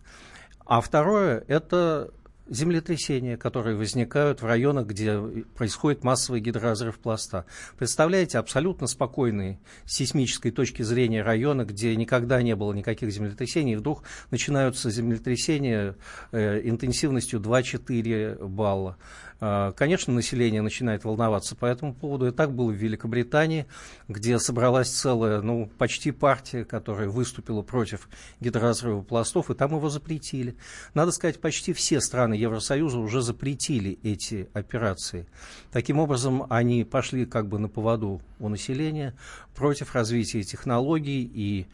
а 0.65 0.81
второе– 0.81 1.45
это 1.49 2.13
землетрясения, 2.49 3.37
которые 3.37 3.77
возникают 3.77 4.43
в 4.43 4.47
районах, 4.47 4.87
где 4.87 5.19
происходит 5.57 6.05
массовый 6.05 6.41
гидроразрыв 6.41 6.99
пласта. 6.99 7.45
Представляете, 7.79 8.39
абсолютно 8.39 8.87
спокойные 8.87 9.59
с 9.85 9.95
сейсмической 9.95 10.51
точки 10.51 10.83
зрения 10.83 11.23
района, 11.23 11.65
где 11.65 11.95
никогда 11.97 12.43
не 12.43 12.55
было 12.55 12.73
никаких 12.73 13.11
землетрясений, 13.11 13.75
и 13.75 13.77
вдруг 13.77 14.03
начинаются 14.31 14.91
землетрясения 14.91 15.97
э, 16.33 16.61
интенсивностью 16.65 17.41
2-4 17.41 18.47
балла. 18.47 18.97
А, 19.39 19.73
конечно, 19.73 20.15
население 20.15 20.63
начинает 20.63 21.05
волноваться 21.05 21.57
по 21.57 21.67
этому 21.67 21.95
поводу. 21.95 22.27
И 22.27 22.31
так 22.31 22.55
было 22.55 22.71
в 22.71 22.75
Великобритании, 22.75 23.67
где 24.09 24.39
собралась 24.39 24.89
целая, 24.89 25.43
ну, 25.43 25.71
почти 25.79 26.11
партия, 26.11 26.65
которая 26.65 27.09
выступила 27.09 27.63
против 27.63 28.09
гидроразрыва 28.41 29.03
пластов, 29.03 29.51
и 29.51 29.55
там 29.55 29.75
его 29.75 29.91
запретили. 29.91 30.57
Надо 30.95 31.13
сказать, 31.13 31.41
почти 31.41 31.73
все 31.73 32.01
страны 32.01 32.35
Евросоюза 32.37 32.99
уже 32.99 33.23
запретили 33.23 33.99
эти 34.03 34.49
операции. 34.53 35.27
Таким 35.73 35.99
образом, 35.99 36.47
они 36.49 36.85
пошли 36.85 37.27
как 37.27 37.49
бы 37.49 37.59
на 37.59 37.69
поводу 37.69 38.21
у 38.39 38.49
населения 38.49 39.15
против 39.55 39.95
развития 39.95 40.43
технологий, 40.43 41.31
и 41.33 41.67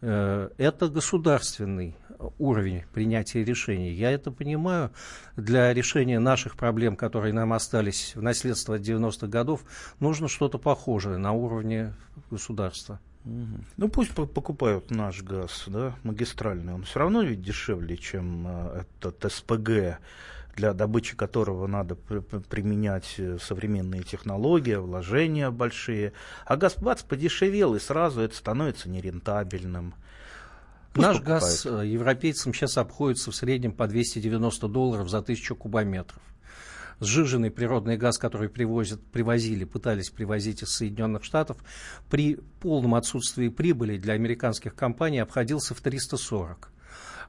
э, 0.00 0.50
это 0.58 0.88
государственный 0.88 1.96
уровень 2.38 2.84
принятия 2.92 3.44
решений. 3.44 3.92
Я 3.92 4.10
это 4.10 4.30
понимаю. 4.30 4.90
Для 5.36 5.72
решения 5.72 6.18
наших 6.18 6.56
проблем, 6.56 6.96
которые 6.96 7.32
нам 7.32 7.52
остались 7.52 8.14
в 8.14 8.22
наследство 8.22 8.76
от 8.76 8.82
90-х 8.82 9.26
годов, 9.26 9.64
нужно 10.00 10.28
что-то 10.28 10.58
похожее 10.58 11.16
на 11.16 11.32
уровне 11.32 11.94
государства. 12.30 13.00
Ну 13.24 13.88
пусть 13.88 14.12
покупают 14.14 14.90
наш 14.90 15.22
газ, 15.22 15.64
да, 15.66 15.94
магистральный. 16.02 16.74
Он 16.74 16.84
все 16.84 17.00
равно 17.00 17.22
ведь 17.22 17.42
дешевле, 17.42 17.96
чем 17.96 18.46
э, 18.46 18.84
этот 19.02 19.30
СПГ, 19.30 19.98
для 20.56 20.72
добычи 20.72 21.16
которого 21.16 21.66
надо 21.66 21.96
применять 21.96 23.14
э, 23.18 23.38
современные 23.38 24.02
технологии, 24.02 24.74
вложения 24.74 25.50
большие. 25.50 26.14
А 26.46 26.56
газ 26.56 26.76
бац 26.78 27.02
подешевел, 27.02 27.74
и 27.74 27.78
сразу 27.78 28.22
это 28.22 28.34
становится 28.34 28.88
нерентабельным. 28.88 29.94
Пусть 30.92 31.06
Наш 31.06 31.16
покупает. 31.18 31.42
газ 31.42 31.66
э, 31.66 31.86
европейцам 31.86 32.54
сейчас 32.54 32.78
обходится 32.78 33.30
в 33.30 33.36
среднем 33.36 33.72
по 33.72 33.86
290 33.86 34.66
долларов 34.68 35.10
за 35.10 35.20
тысячу 35.22 35.54
кубометров. 35.54 36.20
Сжиженный 37.00 37.50
природный 37.50 37.96
газ, 37.96 38.18
который 38.18 38.50
привозят, 38.50 39.02
привозили, 39.02 39.64
пытались 39.64 40.10
привозить 40.10 40.62
из 40.62 40.68
Соединенных 40.68 41.24
Штатов, 41.24 41.56
при 42.10 42.38
полном 42.60 42.94
отсутствии 42.94 43.48
прибыли 43.48 43.96
для 43.96 44.14
американских 44.14 44.74
компаний 44.74 45.18
обходился 45.18 45.74
в 45.74 45.80
340. 45.80 46.70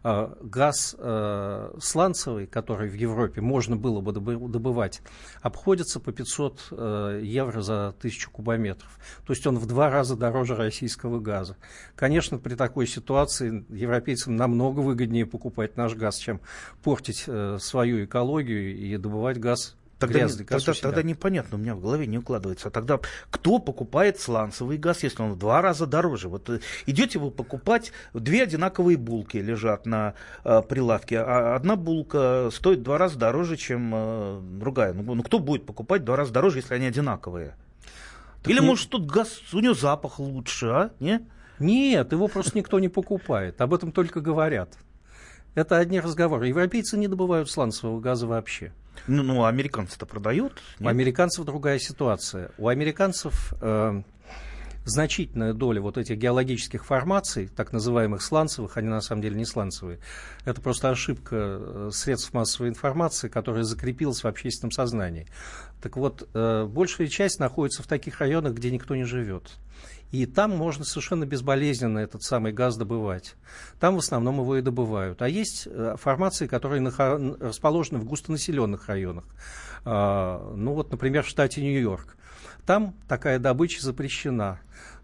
Э, 0.04 0.34
газ 0.42 0.96
э, 0.98 1.74
сланцевый, 1.80 2.48
который 2.48 2.90
в 2.90 2.96
Европе 2.96 3.40
можно 3.42 3.76
было 3.76 4.02
бы 4.02 4.12
добывать, 4.12 5.02
обходится 5.42 6.00
по 6.00 6.12
500 6.12 6.68
э, 6.72 7.22
евро 7.24 7.62
за 7.62 7.90
1000 7.90 8.30
кубометров. 8.32 9.00
То 9.28 9.34
есть 9.34 9.46
он 9.46 9.60
в 9.60 9.68
два 9.68 9.92
раза 9.92 10.16
дороже 10.16 10.56
российского 10.56 11.20
газа. 11.20 11.56
Конечно, 11.96 12.40
при 12.40 12.56
такой 12.56 12.88
ситуации 12.88 13.64
европейцам 13.70 14.36
намного 14.36 14.80
выгоднее 14.80 15.28
покупать 15.28 15.78
наш 15.78 15.94
газ, 15.94 16.18
чем 16.18 16.42
портить 16.84 17.28
свою 17.60 18.06
экологию 18.06 18.76
и 18.76 18.98
добывать 18.98 19.40
газ 19.40 19.76
Тогда, 20.02 20.20
грязный, 20.20 20.42
не, 20.42 20.48
тогда, 20.48 20.74
тогда 20.74 21.04
непонятно, 21.04 21.58
у 21.58 21.62
меня 21.62 21.76
в 21.76 21.80
голове 21.80 22.08
не 22.08 22.18
укладывается. 22.18 22.70
А 22.70 22.72
тогда 22.72 23.00
кто 23.30 23.60
покупает 23.60 24.20
сланцевый 24.20 24.78
газ, 24.78 25.04
если 25.04 25.22
он 25.22 25.34
в 25.34 25.38
два 25.38 25.62
раза 25.62 25.86
дороже? 25.86 26.28
Вот 26.28 26.50
э, 26.50 26.60
идете 26.88 27.20
вы 27.20 27.30
покупать, 27.30 27.92
две 28.16 28.42
одинаковые 28.42 28.98
булки 28.98 29.38
лежат 29.38 29.86
на 29.86 30.16
э, 30.44 30.64
прилавке, 30.68 31.20
а 31.20 31.56
одна 31.56 31.76
булка 31.76 32.50
стоит 32.52 32.80
в 32.80 32.84
два 32.84 32.98
раза 32.98 33.20
дороже, 33.20 33.58
чем 33.58 33.92
э, 33.94 34.42
другая. 34.42 34.94
Ну, 34.94 35.14
ну 35.14 35.22
кто 35.22 35.38
будет 35.38 35.68
покупать 35.68 36.02
в 36.02 36.06
два 36.06 36.16
раза 36.16 36.34
дороже, 36.34 36.58
если 36.58 36.74
они 36.74 36.88
одинаковые? 36.88 37.56
Так 38.42 38.50
Или, 38.50 38.60
не... 38.60 38.66
может, 38.66 38.90
тут 38.90 39.06
газ, 39.06 39.40
у 39.54 39.60
него 39.60 39.76
запах 39.76 40.18
лучше, 40.18 40.66
а? 40.66 40.92
Не? 41.00 41.28
Нет, 41.60 42.12
его 42.12 42.28
просто 42.28 42.58
никто 42.58 42.80
не 42.80 42.90
покупает. 42.90 43.62
Об 43.62 43.76
этом 43.76 43.92
только 43.92 44.20
говорят. 44.20 44.80
Это 45.54 45.78
одни 45.78 46.00
разговоры. 46.00 46.48
Европейцы 46.48 46.98
не 46.98 47.08
добывают 47.08 47.52
сланцевого 47.52 48.00
газа 48.00 48.26
вообще. 48.26 48.74
Ну, 49.08 49.23
ну 49.23 49.45
американцы-то 49.45 50.06
продают. 50.06 50.62
Нет? 50.80 50.88
У 50.88 50.89
американцев 50.89 51.45
другая 51.45 51.80
ситуация. 51.80 52.51
У 52.58 52.67
американцев 52.67 53.54
э, 53.62 54.01
значительная 54.86 55.54
доля 55.54 55.82
вот 55.82 55.97
этих 55.97 56.17
геологических 56.17 56.86
формаций, 56.86 57.47
так 57.47 57.71
называемых 57.71 58.21
сланцевых, 58.21 58.77
они 58.77 58.88
на 58.88 59.01
самом 59.01 59.21
деле 59.21 59.36
не 59.36 59.45
сланцевые, 59.45 59.99
это 60.45 60.62
просто 60.62 60.89
ошибка 60.89 61.36
э, 61.36 61.89
средств 61.93 62.34
массовой 62.34 62.69
информации, 62.69 63.27
которая 63.27 63.63
закрепилась 63.63 64.23
в 64.23 64.27
общественном 64.27 64.71
сознании. 64.71 65.27
Так 65.82 65.97
вот, 65.97 66.27
э, 66.34 66.65
большая 66.65 67.08
часть 67.08 67.39
находится 67.39 67.84
в 67.84 67.88
таких 67.88 68.19
районах, 68.19 68.54
где 68.54 68.71
никто 68.71 68.95
не 68.95 69.04
живет. 69.04 69.51
И 70.12 70.26
там 70.26 70.52
можно 70.52 70.84
совершенно 70.84 71.26
безболезненно 71.26 72.00
этот 72.00 72.24
самый 72.24 72.52
газ 72.52 72.76
добывать. 72.76 73.36
Там 73.80 73.95
в 73.95 74.00
основном 74.00 74.39
его 74.39 74.58
и 74.58 74.62
добывают. 74.62 75.21
А 75.21 75.30
есть 75.30 75.67
э, 75.67 75.95
формации, 75.97 76.47
которые 76.47 76.86
расположены 77.39 78.00
в 78.00 78.06
густонаселенных 78.06 78.88
районах. 78.88 79.24
А, 79.86 80.54
ну 80.56 80.74
вот, 80.74 80.91
например, 80.91 81.24
в 81.24 81.28
штате 81.28 81.62
Нью-Йорк. 81.62 82.17
Там 82.65 82.93
такая 83.08 83.39
добыча 83.39 83.82
запрещена. 83.82 84.60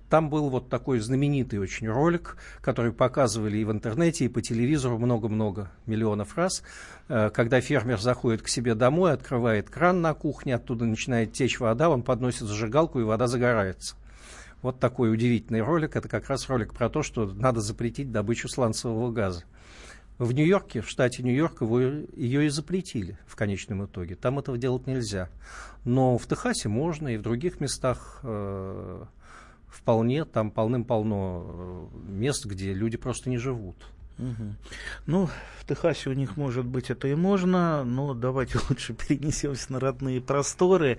Там 0.09 0.29
был 0.29 0.49
вот 0.49 0.69
такой 0.69 0.99
знаменитый 0.99 1.59
очень 1.59 1.87
ролик, 1.89 2.37
который 2.61 2.93
показывали 2.93 3.57
и 3.57 3.65
в 3.65 3.71
интернете, 3.71 4.25
и 4.25 4.29
по 4.29 4.41
телевизору 4.41 4.97
много-много 4.97 5.69
миллионов 5.85 6.37
раз, 6.37 6.63
э, 7.07 7.29
когда 7.29 7.61
фермер 7.61 7.99
заходит 7.99 8.41
к 8.41 8.49
себе 8.49 8.75
домой, 8.75 9.13
открывает 9.13 9.69
кран 9.69 10.01
на 10.01 10.13
кухне, 10.13 10.55
оттуда 10.55 10.85
начинает 10.85 11.33
течь 11.33 11.59
вода, 11.59 11.89
он 11.89 12.03
подносит 12.03 12.41
зажигалку, 12.41 12.99
и 12.99 13.03
вода 13.03 13.27
загорается. 13.27 13.95
Вот 14.61 14.79
такой 14.79 15.11
удивительный 15.11 15.61
ролик. 15.61 15.95
Это 15.95 16.09
как 16.09 16.27
раз 16.27 16.49
ролик 16.49 16.73
про 16.73 16.89
то, 16.89 17.03
что 17.03 17.25
надо 17.25 17.61
запретить 17.61 18.11
добычу 18.11 18.47
сланцевого 18.47 19.11
газа. 19.11 19.43
В 20.17 20.31
Нью-Йорке, 20.31 20.81
в 20.81 20.89
штате 20.89 21.21
Нью-Йорк, 21.21 21.61
ее 21.61 22.45
и 22.47 22.49
запретили 22.49 23.19
в 23.27 23.35
конечном 23.35 23.85
итоге. 23.85 24.15
Там 24.15 24.39
этого 24.39 24.57
делать 24.57 24.87
нельзя. 24.87 25.29
Но 25.85 26.17
в 26.17 26.25
Техасе 26.25 26.69
можно, 26.69 27.09
и 27.09 27.17
в 27.17 27.21
других 27.21 27.59
местах 27.59 28.19
э, 28.23 29.03
вполне, 29.67 30.25
там 30.25 30.49
полным-полно 30.49 31.89
э, 31.93 32.11
мест, 32.11 32.45
где 32.45 32.73
люди 32.73 32.97
просто 32.97 33.29
не 33.29 33.37
живут. 33.37 33.77
Угу. 34.17 34.55
Ну, 35.05 35.29
в 35.59 35.65
Техасе 35.67 36.09
у 36.09 36.13
них, 36.13 36.37
может 36.37 36.65
быть, 36.65 36.89
это 36.89 37.07
и 37.07 37.15
можно, 37.15 37.83
но 37.83 38.13
давайте 38.13 38.59
лучше 38.69 38.93
перенесемся 38.93 39.71
на 39.71 39.79
родные 39.79 40.19
просторы. 40.19 40.97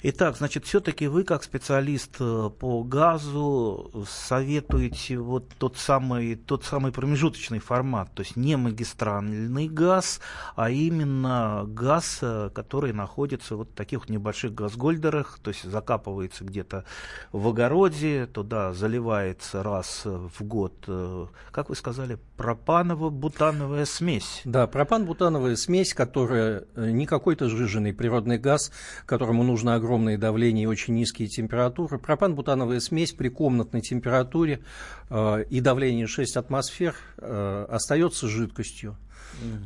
Итак, 0.00 0.36
значит, 0.36 0.64
все-таки 0.64 1.08
вы, 1.08 1.24
как 1.24 1.42
специалист 1.42 2.18
э, 2.20 2.50
по 2.56 2.84
газу, 2.84 3.90
советуете 4.08 5.18
вот 5.18 5.48
тот 5.58 5.76
самый, 5.76 6.36
тот 6.36 6.62
самый 6.62 6.92
промежуточный 6.92 7.58
формат, 7.58 8.08
то 8.14 8.22
есть 8.22 8.36
не 8.36 8.56
магистральный 8.56 9.68
газ, 9.68 10.20
а 10.54 10.70
именно 10.70 11.64
газ, 11.66 12.20
э, 12.22 12.50
который 12.54 12.92
находится 12.92 13.56
вот 13.56 13.70
в 13.70 13.74
таких 13.74 14.02
вот 14.02 14.08
небольших 14.08 14.54
газгольдерах, 14.54 15.40
то 15.42 15.50
есть 15.50 15.64
закапывается 15.64 16.44
где-то 16.44 16.84
в 17.32 17.48
огороде, 17.48 18.26
туда 18.26 18.74
заливается 18.74 19.64
раз 19.64 20.02
в 20.04 20.44
год, 20.44 20.74
э, 20.86 21.26
как 21.50 21.70
вы 21.70 21.74
сказали, 21.74 22.18
пропаново-бутановая 22.36 23.84
смесь. 23.84 24.42
Да, 24.44 24.68
пропан-бутановая 24.68 25.56
смесь, 25.56 25.92
которая 25.92 26.66
не 26.76 27.04
какой-то 27.04 27.48
сжиженный 27.48 27.92
природный 27.92 28.38
газ, 28.38 28.70
которому 29.04 29.42
нужно 29.42 29.74
огромное 29.74 29.87
огромные 29.88 30.18
давления 30.18 30.64
и 30.64 30.66
очень 30.66 30.94
низкие 30.94 31.28
температуры. 31.28 31.98
Пропан-бутановая 31.98 32.78
смесь 32.80 33.12
при 33.12 33.30
комнатной 33.30 33.80
температуре 33.80 34.60
э, 35.08 35.44
и 35.48 35.60
давлении 35.60 36.04
6 36.04 36.36
атмосфер 36.36 36.94
э, 37.16 37.66
остается 37.70 38.28
жидкостью. 38.28 38.96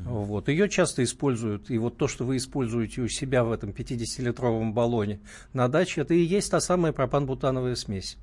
Угу. 0.06 0.24
Вот. 0.24 0.48
Ее 0.48 0.68
часто 0.68 1.02
используют, 1.02 1.70
и 1.70 1.78
вот 1.78 1.96
то, 1.96 2.06
что 2.06 2.24
вы 2.24 2.36
используете 2.36 3.00
у 3.02 3.08
себя 3.08 3.42
в 3.42 3.50
этом 3.50 3.70
50-литровом 3.70 4.72
баллоне 4.72 5.20
на 5.52 5.66
даче, 5.68 6.02
это 6.02 6.14
и 6.14 6.20
есть 6.20 6.52
та 6.52 6.60
самая 6.60 6.92
пропан-бутановая 6.92 7.74
смесь. 7.74 8.16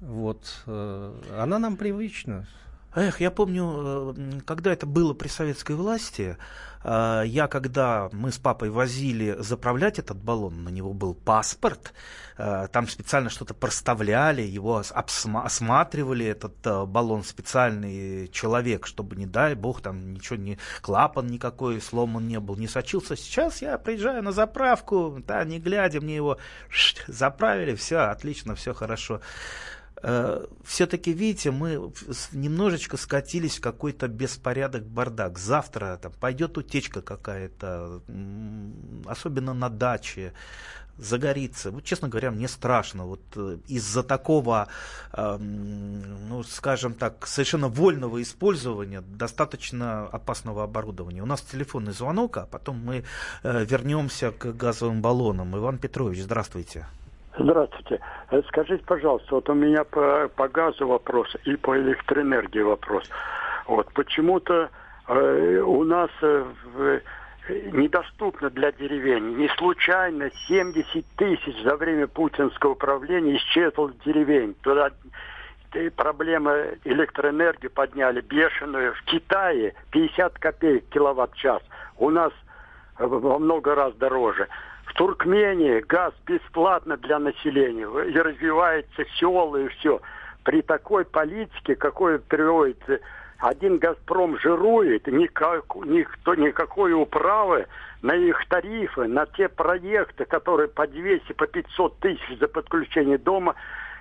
Вот. 0.00 0.62
Э, 0.66 1.14
она 1.38 1.60
нам 1.60 1.76
привычна. 1.76 2.48
Эх, 2.94 3.20
я 3.20 3.30
помню, 3.30 4.14
э, 4.16 4.40
когда 4.44 4.72
это 4.72 4.84
было 4.84 5.14
при 5.14 5.28
советской 5.28 5.76
власти, 5.76 6.36
э, 6.82 7.22
я 7.24 7.46
когда 7.46 8.08
мы 8.10 8.32
с 8.32 8.38
папой 8.38 8.70
возили 8.70 9.36
заправлять 9.38 10.00
этот 10.00 10.16
баллон, 10.16 10.64
на 10.64 10.70
него 10.70 10.92
был 10.92 11.14
паспорт, 11.14 11.92
э, 12.36 12.66
там 12.72 12.88
специально 12.88 13.30
что-то 13.30 13.54
проставляли, 13.54 14.42
его 14.42 14.82
осматривали, 15.04 16.26
этот 16.26 16.88
баллон 16.88 17.22
специальный 17.22 18.26
человек, 18.26 18.88
чтобы, 18.88 19.14
не 19.14 19.26
дай 19.26 19.54
бог, 19.54 19.82
там 19.82 20.14
ничего 20.14 20.34
не, 20.34 20.58
клапан 20.82 21.28
никакой 21.28 21.80
сломан 21.80 22.26
не 22.26 22.40
был, 22.40 22.56
не 22.56 22.66
сочился. 22.66 23.14
Сейчас 23.14 23.62
я 23.62 23.78
приезжаю 23.78 24.24
на 24.24 24.32
заправку, 24.32 25.22
да, 25.24 25.44
не 25.44 25.60
глядя, 25.60 26.00
мне 26.00 26.16
его 26.16 26.38
заправили, 27.06 27.76
все 27.76 27.98
отлично, 27.98 28.56
все 28.56 28.74
хорошо. 28.74 29.20
Э, 30.02 30.46
все-таки, 30.64 31.12
видите, 31.12 31.50
мы 31.50 31.92
немножечко 32.32 32.96
скатились 32.96 33.58
в 33.58 33.60
какой-то 33.60 34.08
беспорядок, 34.08 34.86
бардак. 34.86 35.38
Завтра 35.38 35.98
там 36.00 36.12
пойдет 36.12 36.56
утечка 36.58 37.02
какая-то, 37.02 38.02
особенно 39.06 39.54
на 39.54 39.68
даче, 39.68 40.32
загорится. 41.00 41.70
Вот, 41.70 41.84
честно 41.84 42.08
говоря, 42.08 42.30
мне 42.30 42.48
страшно. 42.48 43.04
Вот 43.04 43.20
э, 43.36 43.58
из-за 43.68 44.02
такого, 44.02 44.68
э, 45.12 45.36
ну, 45.38 46.42
скажем 46.44 46.94
так, 46.94 47.26
совершенно 47.26 47.68
вольного 47.68 48.22
использования 48.22 49.00
достаточно 49.00 50.06
опасного 50.06 50.64
оборудования. 50.64 51.22
У 51.22 51.26
нас 51.26 51.42
телефонный 51.42 51.92
звонок, 51.92 52.36
а 52.36 52.46
потом 52.46 52.84
мы 52.84 53.04
э, 53.42 53.64
вернемся 53.64 54.30
к 54.30 54.52
газовым 54.52 55.02
баллонам. 55.02 55.56
Иван 55.56 55.78
Петрович, 55.78 56.22
здравствуйте. 56.22 56.86
Здравствуйте. 57.42 58.00
Э, 58.30 58.42
скажите, 58.48 58.84
пожалуйста, 58.84 59.36
вот 59.36 59.48
у 59.48 59.54
меня 59.54 59.84
по, 59.84 60.28
по 60.36 60.46
газу 60.48 60.86
вопрос 60.86 61.34
и 61.44 61.56
по 61.56 61.76
электроэнергии 61.76 62.60
вопрос. 62.60 63.10
Вот 63.66 63.90
почему-то 63.94 64.68
э, 65.08 65.62
у 65.64 65.82
нас 65.84 66.10
э, 66.20 66.44
в, 66.74 67.00
недоступно 67.72 68.50
для 68.50 68.72
деревень. 68.72 69.38
Не 69.38 69.48
случайно 69.56 70.30
70 70.48 71.06
тысяч 71.16 71.62
за 71.62 71.76
время 71.76 72.06
путинского 72.08 72.72
управления 72.72 73.36
исчезло 73.38 73.90
деревень. 74.04 74.54
Туда 74.60 74.90
проблема 75.96 76.54
электроэнергии 76.84 77.68
подняли 77.68 78.20
бешеную. 78.20 78.92
В 78.92 79.02
Китае 79.04 79.72
50 79.92 80.38
копеек 80.38 80.90
киловатт-час. 80.90 81.62
У 81.96 82.10
нас 82.10 82.32
во 82.98 83.38
много 83.38 83.74
раз 83.74 83.94
дороже. 83.94 84.46
В 84.90 84.94
Туркмении 84.94 85.80
газ 85.80 86.12
бесплатно 86.26 86.96
для 86.96 87.20
населения. 87.20 87.86
И 88.10 88.18
развивается 88.18 89.04
села 89.18 89.56
и 89.56 89.68
все. 89.68 90.00
При 90.42 90.62
такой 90.62 91.04
политике, 91.04 91.76
какой 91.76 92.18
приводит 92.18 92.82
один 93.38 93.78
«Газпром» 93.78 94.38
жирует, 94.38 95.06
никак, 95.06 95.64
никто, 95.86 96.34
никакой 96.34 96.92
управы 96.92 97.66
на 98.02 98.14
их 98.14 98.44
тарифы, 98.48 99.06
на 99.06 99.26
те 99.26 99.48
проекты, 99.48 100.24
которые 100.24 100.68
по 100.68 100.86
200, 100.86 101.32
по 101.34 101.46
500 101.46 101.98
тысяч 102.00 102.38
за 102.38 102.48
подключение 102.48 103.18
дома, 103.18 103.54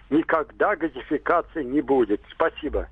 никогда 0.10 0.76
газификации 0.76 1.64
не 1.64 1.82
будет. 1.82 2.22
Спасибо. 2.32 2.88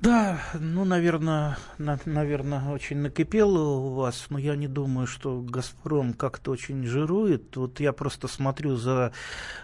Да, 0.00 0.40
ну, 0.54 0.86
наверное, 0.86 1.58
на, 1.76 1.98
наверное, 2.06 2.70
очень 2.70 2.96
накипело 2.96 3.58
у 3.58 3.94
вас, 3.96 4.28
но 4.30 4.38
я 4.38 4.56
не 4.56 4.66
думаю, 4.66 5.06
что 5.06 5.42
«Газпром» 5.42 6.14
как-то 6.14 6.52
очень 6.52 6.86
жирует. 6.86 7.54
Вот 7.54 7.80
я 7.80 7.92
просто 7.92 8.26
смотрю 8.26 8.76
за 8.76 9.12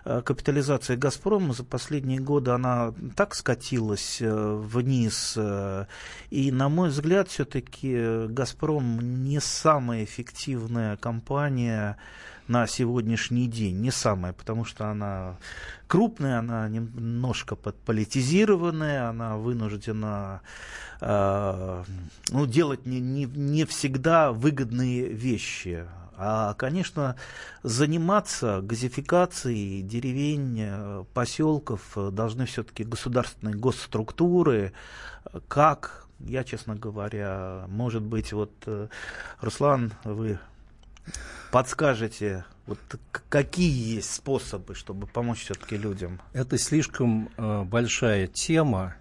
э, 0.05 0.20
капитализацией 0.20 0.99
«Газпрома», 0.99 1.55
за 1.55 1.64
последние 1.64 2.20
годы 2.20 2.51
она 2.51 2.92
так 3.16 3.35
скатилась 3.35 4.18
э, 4.20 4.31
вниз, 4.31 5.37
э, 5.38 5.87
и, 6.29 6.53
на 6.53 6.68
мой 6.68 6.90
взгляд, 6.90 7.29
все-таки 7.29 8.27
«Газпром» 8.27 9.25
не 9.25 9.40
самая 9.40 10.05
эффективная 10.05 10.99
компания, 10.99 11.96
на 12.49 12.67
сегодняшний 12.67 13.49
день. 13.49 13.81
Не 13.81 13.91
самая, 13.91 14.33
потому 14.33 14.65
что 14.65 14.89
она 14.89 15.37
крупная, 15.87 16.39
она 16.39 16.69
немножко 16.69 17.57
подполитизированная, 17.57 19.09
она 19.09 19.37
вынуждена 19.37 20.43
э, 21.01 21.85
ну, 22.31 22.47
делать 22.47 22.87
не, 22.87 23.01
не, 23.01 23.25
не 23.25 23.65
всегда 23.65 24.33
выгодные 24.33 25.09
вещи. 25.09 25.87
А, 26.19 26.55
конечно, 26.55 27.17
заниматься 27.63 28.61
газификацией 28.63 29.83
деревень, 29.83 30.59
э, 30.61 31.05
поселков 31.13 31.97
должны 32.13 32.47
все-таки 32.47 32.85
государственные 32.85 33.55
госструктуры, 33.55 34.73
как, 35.49 36.07
я, 36.21 36.45
честно 36.45 36.75
говоря, 36.75 37.67
может 37.69 38.03
быть, 38.03 38.33
вот, 38.33 38.53
э, 38.67 38.89
Руслан, 39.41 39.93
вы 40.05 40.39
подскажете, 41.51 42.45
вот 42.66 42.79
какие 43.29 43.97
есть 43.97 44.12
способы, 44.12 44.75
чтобы 44.75 45.07
помочь 45.07 45.45
все-таки 45.45 45.77
людям? 45.77 46.21
Это 46.33 46.59
слишком 46.59 47.31
э, 47.37 47.62
большая 47.62 48.27
тема, 48.27 48.97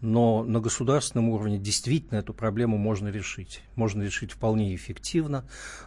но 0.00 0.42
на 0.42 0.60
государственном 0.60 1.28
уровне 1.28 1.58
действительно 1.58 2.18
эту 2.18 2.34
проблему 2.34 2.76
можно 2.76 3.08
решить. 3.08 3.62
Можно 3.76 4.02
решить 4.02 4.32
вполне 4.32 4.74
эффективно, 4.74 5.44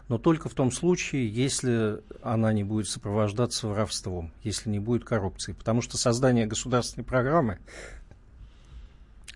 но 0.08 0.18
только 0.18 0.48
в 0.48 0.54
том 0.54 0.72
случае, 0.72 1.28
если 1.30 2.02
она 2.22 2.54
не 2.54 2.64
будет 2.64 2.88
сопровождаться 2.88 3.68
воровством, 3.68 4.32
если 4.44 4.70
не 4.70 4.80
будет 4.80 5.04
коррупции. 5.04 5.54
Потому 5.54 5.82
что 5.82 5.98
создание 5.98 6.46
государственной 6.46 7.04
программы 7.04 7.60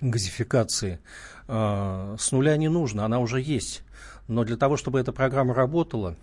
газификации 0.02 1.00
э, 1.48 2.16
с 2.18 2.32
нуля 2.32 2.56
не 2.58 2.70
нужно, 2.70 3.06
она 3.06 3.20
уже 3.20 3.42
есть. 3.42 3.84
Но 4.30 4.44
для 4.44 4.58
того, 4.58 4.78
чтобы 4.78 5.00
эта 5.00 5.12
программа 5.12 5.56
работала, 5.56 6.16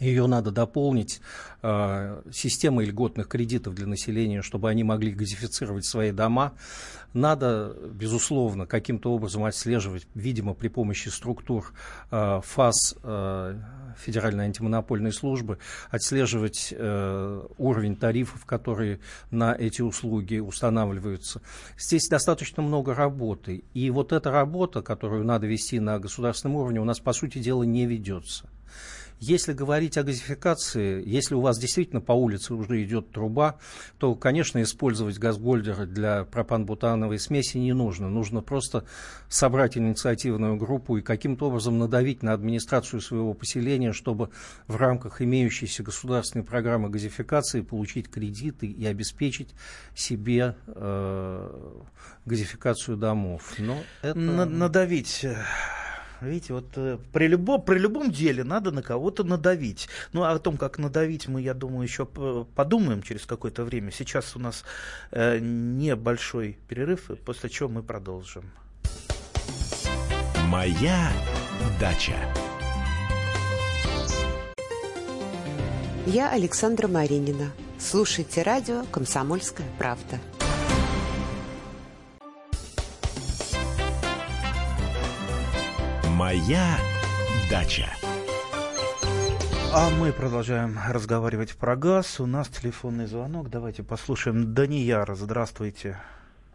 ее 0.00 0.26
надо 0.26 0.50
дополнить 0.50 1.20
э, 1.62 2.22
системой 2.32 2.86
льготных 2.86 3.28
кредитов 3.28 3.74
для 3.74 3.86
населения, 3.86 4.40
чтобы 4.40 4.70
они 4.70 4.82
могли 4.82 5.12
газифицировать 5.12 5.84
свои 5.84 6.10
дома. 6.10 6.54
Надо, 7.12 7.76
безусловно, 7.92 8.66
каким-то 8.66 9.12
образом 9.12 9.44
отслеживать, 9.44 10.06
видимо, 10.14 10.54
при 10.54 10.68
помощи 10.68 11.08
структур 11.08 11.72
э, 12.10 12.40
ФАС 12.42 12.96
э, 13.02 13.60
Федеральной 13.98 14.46
антимонопольной 14.46 15.12
службы, 15.12 15.58
отслеживать 15.90 16.72
уровень 16.72 17.96
тарифов, 17.96 18.46
которые 18.46 19.00
на 19.30 19.54
эти 19.54 19.82
услуги 19.82 20.38
устанавливаются. 20.38 21.42
Здесь 21.76 22.08
достаточно 22.08 22.62
много 22.62 22.94
работы. 22.94 23.64
И 23.74 23.90
вот 23.90 24.12
эта 24.12 24.30
работа, 24.30 24.80
которую 24.80 25.24
надо 25.24 25.46
вести 25.46 25.80
на 25.80 25.98
государственном 25.98 26.56
уровне, 26.56 26.80
у 26.80 26.84
нас, 26.84 27.00
по 27.00 27.12
сути 27.12 27.40
дела, 27.40 27.64
не 27.64 27.84
ведется. 27.84 28.48
Если 29.20 29.52
говорить 29.52 29.98
о 29.98 30.02
газификации, 30.02 31.06
если 31.06 31.34
у 31.34 31.42
вас 31.42 31.58
действительно 31.58 32.00
по 32.00 32.12
улице 32.12 32.54
уже 32.54 32.82
идет 32.82 33.12
труба, 33.12 33.58
то, 33.98 34.14
конечно, 34.14 34.62
использовать 34.62 35.18
газгольдеры 35.18 35.84
для 35.84 36.24
пропан-бутановой 36.24 37.18
смеси 37.18 37.58
не 37.58 37.74
нужно. 37.74 38.08
Нужно 38.08 38.40
просто 38.40 38.86
собрать 39.28 39.76
инициативную 39.76 40.56
группу 40.56 40.96
и 40.96 41.02
каким-то 41.02 41.48
образом 41.48 41.78
надавить 41.78 42.22
на 42.22 42.32
администрацию 42.32 43.02
своего 43.02 43.34
поселения, 43.34 43.92
чтобы 43.92 44.30
в 44.66 44.76
рамках 44.76 45.20
имеющейся 45.20 45.82
государственной 45.82 46.44
программы 46.44 46.88
газификации 46.88 47.60
получить 47.60 48.08
кредиты 48.08 48.68
и 48.68 48.86
обеспечить 48.86 49.50
себе 49.94 50.56
э, 50.66 51.82
газификацию 52.24 52.96
домов. 52.96 53.52
Но 53.58 53.76
это... 54.00 54.18
Надавить 54.18 55.26
Видите, 56.20 56.52
вот 56.52 56.66
э, 56.76 56.98
при, 57.12 57.28
любо, 57.28 57.58
при 57.58 57.78
любом 57.78 58.10
деле 58.10 58.44
надо 58.44 58.70
на 58.70 58.82
кого-то 58.82 59.24
надавить. 59.24 59.88
Ну, 60.12 60.22
а 60.22 60.32
о 60.32 60.38
том, 60.38 60.56
как 60.56 60.78
надавить, 60.78 61.28
мы, 61.28 61.40
я 61.40 61.54
думаю, 61.54 61.82
еще 61.82 62.04
подумаем 62.06 63.02
через 63.02 63.26
какое-то 63.26 63.64
время. 63.64 63.90
Сейчас 63.90 64.36
у 64.36 64.38
нас 64.38 64.64
э, 65.10 65.38
небольшой 65.40 66.58
перерыв, 66.68 67.10
после 67.24 67.48
чего 67.48 67.68
мы 67.68 67.82
продолжим. 67.82 68.50
Моя 70.48 71.10
дача. 71.78 72.16
Я 76.06 76.30
Александра 76.30 76.88
Маринина. 76.88 77.52
Слушайте 77.78 78.42
радио 78.42 78.84
«Комсомольская 78.90 79.66
правда». 79.78 80.18
Моя 86.30 86.76
дача. 87.50 87.86
А 89.74 89.90
мы 89.90 90.12
продолжаем 90.12 90.78
разговаривать 90.88 91.56
про 91.58 91.74
газ. 91.74 92.20
У 92.20 92.26
нас 92.26 92.48
телефонный 92.48 93.06
звонок. 93.06 93.50
Давайте 93.50 93.82
послушаем 93.82 94.54
Данияра. 94.54 95.16
Здравствуйте. 95.16 95.96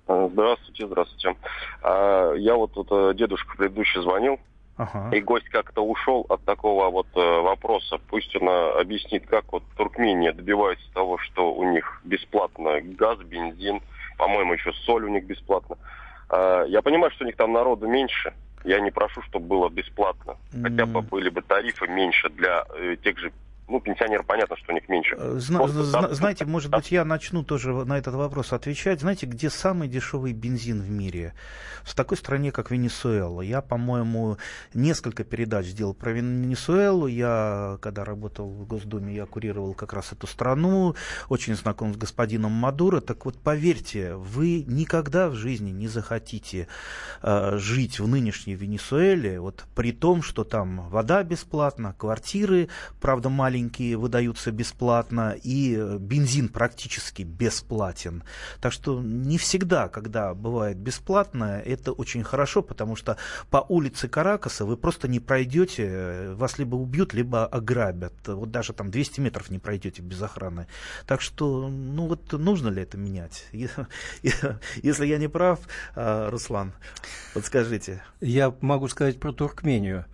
А, 0.08 0.30
здравствуйте, 0.32 0.88
здравствуйте. 0.88 1.36
А, 1.84 2.32
я 2.36 2.56
вот 2.56 2.72
тут 2.72 2.88
э, 2.90 3.16
дедушка 3.16 3.58
предыдущий 3.58 4.02
звонил, 4.02 4.40
ага. 4.78 5.14
и 5.14 5.20
гость 5.20 5.50
как-то 5.50 5.86
ушел 5.86 6.26
от 6.30 6.42
такого 6.46 6.90
вот 6.90 7.08
э, 7.14 7.42
вопроса. 7.42 8.00
Пусть 8.08 8.34
он 8.38 8.48
э, 8.48 8.80
объяснит, 8.80 9.28
как 9.28 9.52
вот 9.52 9.64
Туркмения 9.76 10.32
добивается 10.32 10.86
того, 10.94 11.18
что 11.18 11.54
у 11.54 11.70
них 11.70 12.00
бесплатно 12.06 12.80
газ, 12.80 13.20
бензин 13.20 13.82
по-моему, 14.18 14.54
еще 14.54 14.72
соль 14.86 15.04
у 15.04 15.10
них 15.10 15.26
бесплатно. 15.26 15.78
А, 16.30 16.64
я 16.64 16.82
понимаю, 16.82 17.12
что 17.12 17.26
у 17.26 17.28
них 17.28 17.36
там 17.36 17.52
народу 17.52 17.88
меньше. 17.88 18.34
Я 18.66 18.80
не 18.80 18.92
прошу, 18.92 19.22
чтобы 19.22 19.48
было 19.48 19.70
бесплатно. 19.70 20.36
Хотя 20.64 20.86
бы 20.86 21.02
были 21.02 21.30
бы 21.30 21.42
тарифы 21.42 21.88
меньше 21.88 22.30
для 22.30 22.66
э, 22.70 22.96
тех 23.04 23.20
же 23.20 23.32
ну, 23.68 23.80
пенсионеры, 23.80 24.24
понятно, 24.24 24.56
что 24.58 24.72
у 24.72 24.76
них 24.76 24.88
меньше. 24.90 25.16
Э, 25.18 25.36
зна- 25.40 25.68
зна- 25.68 26.14
знаете, 26.14 26.46
может 26.46 26.72
быть, 26.72 26.92
я 26.92 27.04
начну 27.06 27.44
тоже 27.44 27.74
на 27.74 27.98
этот 27.98 28.14
вопрос 28.16 28.54
отвечать. 28.54 29.02
Знаете, 29.02 29.26
где 29.26 29.50
самый 29.50 29.88
дешевый 29.88 30.34
бензин 30.34 30.82
в 30.82 30.90
мире? 30.90 31.34
В 31.84 31.96
такой 31.96 32.18
стране, 32.18 32.52
как 32.52 32.72
Венесуэла. 32.72 33.42
Я, 33.42 33.62
по-моему, 33.62 34.38
несколько 34.74 35.24
передач 35.24 35.68
сделал 35.68 35.94
про 35.94 36.12
Венесуэлу. 36.12 37.08
Я, 37.08 37.78
когда 37.82 38.04
работал 38.06 38.50
в 38.50 38.66
Госдуме, 38.68 39.16
я 39.16 39.26
курировал 39.26 39.74
как 39.74 39.94
раз 39.94 40.12
эту 40.12 40.28
страну. 40.28 40.96
Очень 41.30 41.56
знаком 41.56 41.94
с 41.94 41.98
господином 41.98 42.52
Мадуро. 42.52 43.02
Так 43.02 43.26
вот, 43.26 43.38
поверьте, 43.38 44.16
вы 44.16 44.64
никогда 44.68 45.30
в 45.30 45.36
жизни 45.36 45.72
не 45.72 45.88
захотите 45.88 46.68
э, 47.22 47.58
жить 47.58 48.00
в 48.00 48.08
нынешней 48.08 48.56
Венесуэле, 48.56 49.40
вот 49.40 49.66
при 49.76 49.92
том, 49.92 50.22
что 50.22 50.44
там 50.44 50.90
вода 50.90 51.24
бесплатна, 51.24 51.94
квартиры, 51.98 52.70
правда, 53.02 53.30
маленькие, 53.30 53.55
маленькие 53.56 53.96
выдаются 53.96 54.52
бесплатно, 54.52 55.34
и 55.42 55.78
бензин 55.98 56.50
практически 56.50 57.24
бесплатен. 57.24 58.24
Так 58.60 58.74
что 58.74 59.02
не 59.02 59.38
всегда, 59.38 59.88
когда 59.88 60.34
бывает 60.34 60.78
бесплатно, 60.78 61.62
это 61.66 61.94
очень 61.94 62.24
хорошо, 62.24 62.62
потому 62.62 62.98
что 62.98 63.16
по 63.50 63.66
улице 63.70 64.10
Каракаса 64.10 64.66
вы 64.66 64.76
просто 64.76 65.08
не 65.08 65.22
пройдете, 65.22 66.34
вас 66.34 66.60
либо 66.60 66.76
убьют, 66.76 67.14
либо 67.14 67.46
ограбят. 67.46 68.14
Вот 68.28 68.52
даже 68.52 68.74
там 68.74 68.92
200 68.92 69.22
метров 69.22 69.50
не 69.50 69.60
пройдете 69.60 70.02
без 70.02 70.22
охраны. 70.22 70.68
Так 71.08 71.22
что, 71.22 71.70
ну 71.70 72.08
вот 72.08 72.34
нужно 72.34 72.68
ли 72.68 72.82
это 72.82 72.98
менять? 72.98 73.46
Если 74.84 75.06
я 75.06 75.18
не 75.18 75.30
прав, 75.30 75.60
а, 75.96 76.30
Руслан, 76.30 76.74
вот 77.34 77.46
скажите. 77.46 78.04
Я 78.20 78.54
могу 78.60 78.90
сказать 78.90 79.18
про 79.18 79.32
Туркмению. 79.32 80.06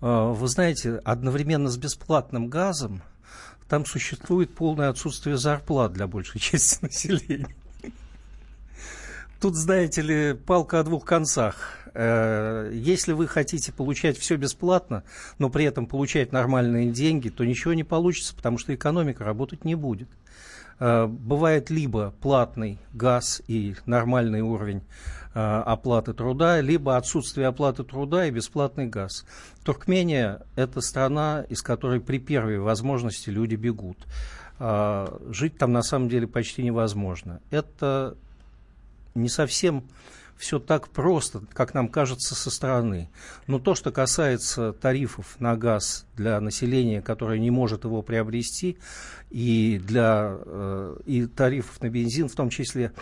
А, 0.00 0.32
вы 0.32 0.48
знаете, 0.48 1.00
одновременно 1.04 1.68
с 1.68 1.76
бесплатным 1.76 2.48
газом 2.48 3.02
там 3.68 3.84
существует 3.84 4.54
полное 4.54 4.88
отсутствие 4.88 5.36
зарплат 5.36 5.92
для 5.92 6.06
большей 6.06 6.40
части 6.40 6.82
населения. 6.82 7.48
Тут, 9.40 9.54
знаете 9.54 10.02
ли, 10.02 10.34
палка 10.34 10.80
о 10.80 10.84
двух 10.84 11.04
концах. 11.04 11.76
Э, 11.94 12.70
если 12.72 13.12
вы 13.12 13.28
хотите 13.28 13.72
получать 13.72 14.18
все 14.18 14.36
бесплатно, 14.36 15.04
но 15.38 15.48
при 15.48 15.64
этом 15.64 15.86
получать 15.86 16.32
нормальные 16.32 16.90
деньги, 16.90 17.28
то 17.28 17.44
ничего 17.44 17.72
не 17.74 17.84
получится, 17.84 18.34
потому 18.34 18.58
что 18.58 18.74
экономика 18.74 19.24
работать 19.24 19.64
не 19.64 19.76
будет. 19.76 20.08
Э, 20.80 21.06
бывает 21.06 21.70
либо 21.70 22.14
платный 22.20 22.78
газ 22.92 23.40
и 23.46 23.76
нормальный 23.86 24.40
уровень 24.40 24.82
оплаты 25.40 26.14
труда, 26.14 26.60
либо 26.60 26.96
отсутствие 26.96 27.46
оплаты 27.46 27.84
труда 27.84 28.26
и 28.26 28.30
бесплатный 28.30 28.86
газ. 28.86 29.24
Туркмения– 29.64 30.42
это 30.56 30.80
страна, 30.80 31.44
из 31.48 31.62
которой 31.62 32.00
при 32.00 32.18
первой 32.18 32.58
возможности 32.58 33.30
люди 33.30 33.54
бегут. 33.54 33.98
Э, 34.58 35.06
жить 35.30 35.56
там 35.58 35.72
на 35.72 35.82
самом 35.82 36.08
деле 36.08 36.26
почти 36.26 36.62
невозможно. 36.62 37.40
Это 37.50 38.16
не 39.14 39.28
совсем 39.28 39.84
все 40.36 40.60
так 40.60 40.88
просто, 40.88 41.42
как 41.52 41.74
нам 41.74 41.88
кажется 41.88 42.34
со 42.34 42.50
стороны. 42.50 43.10
Но 43.48 43.58
то, 43.58 43.74
что 43.74 43.90
касается 43.90 44.72
тарифов 44.72 45.38
на 45.40 45.56
газ 45.56 46.06
для 46.16 46.40
населения, 46.40 47.02
которое 47.02 47.40
не 47.40 47.50
может 47.50 47.84
его 47.84 48.02
приобрести, 48.02 48.78
и, 49.30 49.80
для, 49.84 50.36
э, 50.38 50.96
и 51.06 51.26
тарифов 51.26 51.80
на 51.82 51.88
бензин 51.88 52.28
в 52.28 52.34
том 52.34 52.50
числе, 52.50 52.92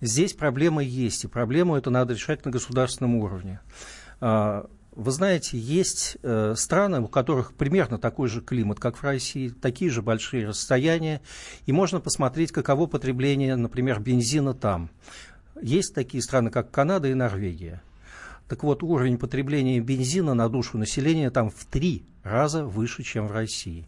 здесь 0.00 0.32
проблема 0.32 0.82
есть, 0.82 1.24
и 1.24 1.28
проблему 1.28 1.76
эту 1.76 1.90
надо 1.90 2.14
решать 2.14 2.44
на 2.44 2.50
государственном 2.50 3.16
уровне. 3.16 3.60
Э, 4.20 4.64
вы 4.92 5.12
знаете, 5.12 5.56
есть 5.56 6.18
э, 6.22 6.54
страны, 6.56 7.00
у 7.00 7.06
которых 7.06 7.54
примерно 7.54 7.98
такой 7.98 8.28
же 8.28 8.40
климат, 8.40 8.80
как 8.80 8.96
в 8.96 9.04
России, 9.04 9.48
такие 9.48 9.90
же 9.90 10.02
большие 10.02 10.48
расстояния, 10.48 11.20
и 11.66 11.72
можно 11.72 12.00
посмотреть, 12.00 12.50
каково 12.50 12.86
потребление, 12.86 13.54
например, 13.54 14.00
бензина 14.00 14.54
там. 14.54 14.90
Есть 15.62 15.94
такие 15.94 16.22
страны, 16.22 16.50
как 16.50 16.72
Канада 16.72 17.08
и 17.08 17.14
Норвегия. 17.14 17.80
Так 18.48 18.64
вот, 18.64 18.82
уровень 18.82 19.18
потребления 19.18 19.78
бензина 19.78 20.34
на 20.34 20.48
душу 20.48 20.78
населения 20.78 21.30
там 21.30 21.50
в 21.50 21.64
три 21.66 22.04
раза 22.24 22.64
выше, 22.64 23.02
чем 23.02 23.28
в 23.28 23.32
России. 23.32 23.86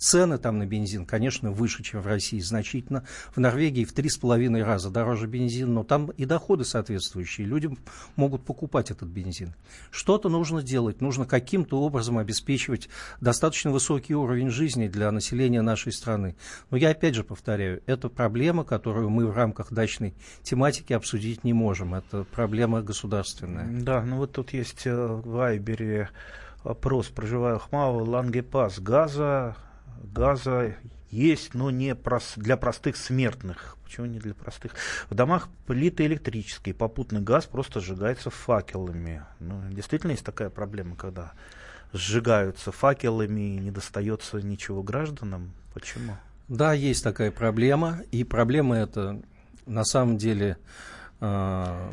Цены 0.00 0.38
там 0.38 0.58
на 0.58 0.64
бензин, 0.64 1.04
конечно, 1.04 1.50
выше, 1.50 1.82
чем 1.82 2.00
в 2.00 2.06
России, 2.06 2.40
значительно. 2.40 3.04
В 3.34 3.38
Норвегии 3.38 3.84
в 3.84 3.92
три 3.92 4.08
с 4.08 4.16
половиной 4.16 4.62
раза 4.62 4.88
дороже 4.88 5.26
бензин, 5.26 5.74
но 5.74 5.84
там 5.84 6.06
и 6.12 6.24
доходы 6.24 6.64
соответствующие. 6.64 7.46
Люди 7.46 7.68
могут 8.16 8.42
покупать 8.42 8.90
этот 8.90 9.10
бензин. 9.10 9.54
Что-то 9.90 10.30
нужно 10.30 10.62
делать. 10.62 11.02
Нужно 11.02 11.26
каким-то 11.26 11.82
образом 11.82 12.16
обеспечивать 12.16 12.88
достаточно 13.20 13.72
высокий 13.72 14.14
уровень 14.14 14.48
жизни 14.48 14.88
для 14.88 15.12
населения 15.12 15.60
нашей 15.60 15.92
страны. 15.92 16.34
Но 16.70 16.78
я 16.78 16.90
опять 16.90 17.14
же 17.14 17.22
повторяю, 17.22 17.82
это 17.84 18.08
проблема, 18.08 18.64
которую 18.64 19.10
мы 19.10 19.26
в 19.26 19.36
рамках 19.36 19.70
дачной 19.70 20.14
тематики 20.42 20.94
обсудить 20.94 21.44
не 21.44 21.52
можем. 21.52 21.94
Это 21.94 22.24
проблема 22.24 22.80
государственная. 22.80 23.68
Да, 23.82 24.00
ну 24.00 24.16
вот 24.16 24.32
тут 24.32 24.54
есть 24.54 24.86
э, 24.86 24.94
в 24.94 25.28
Вайбере 25.28 26.08
вопрос. 26.64 27.08
Проживаю 27.08 27.58
Хмау, 27.58 28.02
Лангепас, 28.06 28.80
газа 28.80 29.56
газа 30.02 30.76
есть, 31.10 31.54
но 31.54 31.70
не 31.70 31.96
для 32.36 32.56
простых 32.56 32.96
смертных. 32.96 33.76
Почему 33.84 34.06
не 34.06 34.18
для 34.18 34.34
простых? 34.34 34.72
В 35.08 35.14
домах 35.14 35.48
плиты 35.66 36.06
электрические, 36.06 36.74
попутный 36.74 37.20
газ 37.20 37.46
просто 37.46 37.80
сжигается 37.80 38.30
факелами. 38.30 39.24
Ну, 39.40 39.60
действительно 39.70 40.12
есть 40.12 40.24
такая 40.24 40.50
проблема, 40.50 40.96
когда 40.96 41.32
сжигаются 41.92 42.70
факелами 42.70 43.56
и 43.56 43.58
не 43.58 43.70
достается 43.70 44.40
ничего 44.40 44.82
гражданам. 44.82 45.52
Почему? 45.74 46.16
Да, 46.48 46.72
есть 46.72 47.02
такая 47.02 47.30
проблема, 47.30 48.00
и 48.12 48.24
проблема 48.24 48.76
эта 48.76 49.20
на 49.66 49.84
самом 49.84 50.18
деле 50.18 50.56
э, 51.20 51.90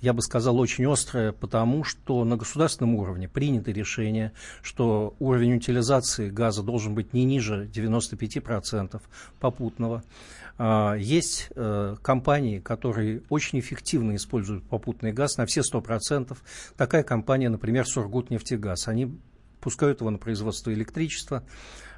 я 0.00 0.12
бы 0.12 0.22
сказал, 0.22 0.58
очень 0.58 0.86
острая, 0.90 1.32
потому 1.32 1.84
что 1.84 2.24
на 2.24 2.36
государственном 2.36 2.94
уровне 2.94 3.28
принято 3.28 3.70
решение, 3.72 4.32
что 4.62 5.14
уровень 5.18 5.56
утилизации 5.56 6.30
газа 6.30 6.62
должен 6.62 6.94
быть 6.94 7.12
не 7.12 7.24
ниже 7.24 7.68
95% 7.72 9.00
попутного. 9.40 10.04
А, 10.56 10.94
есть 10.94 11.48
э, 11.54 11.96
компании, 12.02 12.58
которые 12.58 13.22
очень 13.28 13.58
эффективно 13.60 14.16
используют 14.16 14.64
попутный 14.64 15.12
газ 15.12 15.36
на 15.36 15.46
все 15.46 15.62
100%. 15.62 16.36
Такая 16.76 17.02
компания, 17.02 17.48
например, 17.48 17.86
Сургутнефтегаз. 17.86 18.88
Они 18.88 19.16
пускают 19.60 20.00
его 20.00 20.10
на 20.10 20.18
производство 20.18 20.72
электричества. 20.72 21.42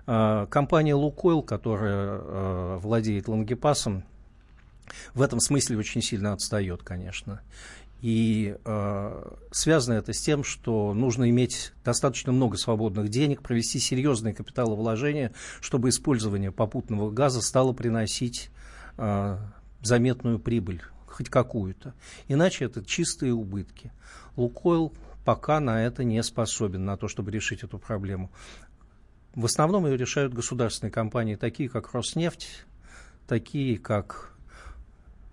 А, 0.07 0.47
компания 0.47 0.95
Лукойл, 0.95 1.43
которая 1.43 2.19
э, 2.19 2.79
владеет 2.81 3.29
Лангепасом, 3.29 4.05
в 5.15 5.23
этом 5.23 5.41
смысле 5.41 5.79
очень 5.79 6.03
сильно 6.03 6.33
отстает, 6.33 6.83
конечно. 6.83 7.41
И 8.01 8.57
э, 8.65 9.33
связано 9.51 9.95
это 9.95 10.13
с 10.13 10.21
тем, 10.21 10.43
что 10.43 10.95
нужно 10.95 11.29
иметь 11.29 11.73
достаточно 11.85 12.33
много 12.33 12.57
свободных 12.57 13.09
денег, 13.09 13.43
провести 13.43 13.79
серьезные 13.79 14.35
капиталовложения, 14.35 15.33
чтобы 15.61 15.91
использование 15.91 16.51
попутного 16.51 17.11
газа 17.11 17.43
стало 17.43 17.73
приносить 17.73 18.51
э, 18.97 19.39
заметную 19.83 20.39
прибыль, 20.39 20.83
хоть 21.07 21.29
какую-то. 21.29 21.95
Иначе 22.29 22.65
это 22.65 22.85
чистые 22.85 23.35
убытки. 23.35 23.93
Лукойл 24.37 24.95
пока 25.25 25.61
на 25.61 25.85
это 25.85 26.03
не 26.03 26.23
способен, 26.23 26.85
на 26.85 26.97
то, 26.97 27.07
чтобы 27.07 27.31
решить 27.31 27.63
эту 27.63 27.79
проблему. 27.79 28.31
В 29.35 29.45
основном 29.45 29.87
ее 29.87 29.97
решают 29.97 30.35
государственные 30.35 30.91
компании, 30.91 31.37
такие 31.37 31.69
как 31.69 31.93
Роснефть, 31.93 32.65
такие 33.29 33.79
как 33.79 34.30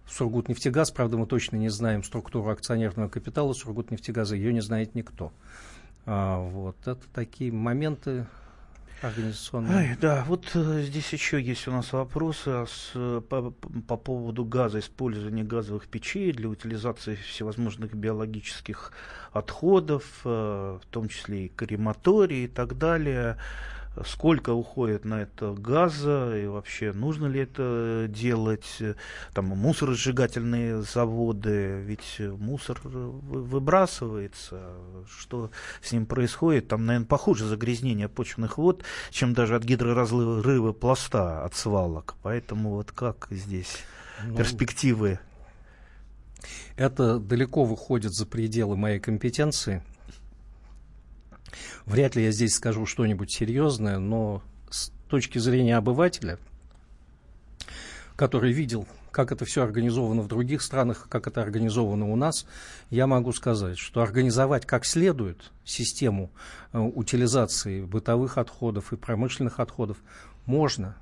Сургутнефтегаз, 0.10 0.92
правда, 0.92 1.18
мы 1.18 1.26
точно 1.26 1.58
не 1.58 1.70
знаем 1.70 2.04
структуру 2.04 2.50
акционерного 2.50 3.10
капитала 3.10 3.54
Сургутнефтегаза, 3.54 4.36
ее 4.36 4.54
не 4.54 4.62
знает 4.62 4.96
никто. 4.96 5.32
А, 6.06 6.40
вот 6.40 6.78
это 6.88 7.02
такие 7.14 7.52
моменты 7.52 8.26
организационные. 9.02 9.76
Ай, 9.76 9.98
да, 10.00 10.24
вот 10.28 10.50
э, 10.56 10.82
здесь 10.82 11.12
еще 11.14 11.42
есть 11.42 11.68
у 11.68 11.72
нас 11.72 11.92
вопросы 11.94 12.48
а 12.48 12.66
с, 12.66 13.22
по, 13.30 13.52
по 13.52 13.98
поводу 13.98 14.44
газа, 14.46 14.80
использования 14.80 15.44
газовых 15.44 15.88
печей 15.88 16.32
для 16.32 16.50
утилизации 16.50 17.16
всевозможных 17.16 17.94
биологических 17.94 18.92
отходов, 19.34 20.04
э, 20.26 20.80
в 20.82 20.86
том 20.90 21.10
числе 21.10 21.46
и 21.46 21.50
крематории 21.50 22.44
и 22.44 22.48
так 22.48 22.78
далее 22.78 23.38
сколько 24.06 24.52
уходит 24.52 25.06
на 25.06 25.22
это 25.22 25.54
газа 25.54 26.38
и 26.38 26.48
вообще 26.48 26.92
нужно 26.94 27.28
ли 27.28 27.42
это 27.42 28.08
делать, 28.10 28.82
там 29.34 29.46
мусоросжигательные 29.46 30.82
заводы, 30.82 31.82
ведь 31.82 32.20
мусор 32.20 32.80
выбрасывается, 32.84 34.74
что 35.10 35.52
с 35.82 35.92
ним 35.92 36.06
происходит, 36.06 36.68
там, 36.68 36.86
наверное, 36.86 37.08
похуже 37.08 37.46
загрязнение 37.46 38.10
почвенных 38.10 38.58
вод, 38.58 38.84
чем 39.12 39.34
даже 39.34 39.56
от 39.56 39.64
гидроразрыва 39.64 40.74
пласта 40.74 41.44
от 41.44 41.56
свалок, 41.56 42.16
поэтому 42.22 42.72
вот 42.72 42.92
как 42.92 43.28
здесь? 43.32 43.78
ну, 44.26 44.36
перспективы? 44.36 45.20
Это 46.76 47.20
далеко 47.20 47.64
выходит 47.64 48.14
за 48.14 48.26
пределы 48.26 48.78
моей 48.78 49.00
компетенции. 49.00 49.84
Вряд 51.86 52.16
ли 52.16 52.24
я 52.24 52.32
здесь 52.32 52.56
скажу 52.56 52.86
что-нибудь 52.86 53.32
серьезное, 53.32 54.00
но 54.00 54.44
с 54.70 54.92
точки 55.10 55.38
зрения 55.40 55.78
обывателя, 55.78 56.40
который 58.16 58.52
видел, 58.52 58.88
как 59.12 59.32
это 59.32 59.46
все 59.46 59.64
организовано 59.64 60.22
в 60.22 60.28
других 60.28 60.62
странах, 60.62 61.08
как 61.10 61.28
это 61.28 61.42
организовано 61.42 62.12
у 62.12 62.16
нас, 62.16 62.46
я 62.90 63.08
могу 63.08 63.32
сказать, 63.32 63.78
что 63.78 64.02
организовать 64.02 64.66
как 64.66 64.86
следует 64.86 65.52
систему 65.64 66.32
э, 66.74 66.80
утилизации 66.80 67.82
бытовых 67.82 68.38
отходов 68.38 68.94
и 68.94 68.96
промышленных 68.96 69.60
отходов 69.60 69.98
можно. 70.46 70.96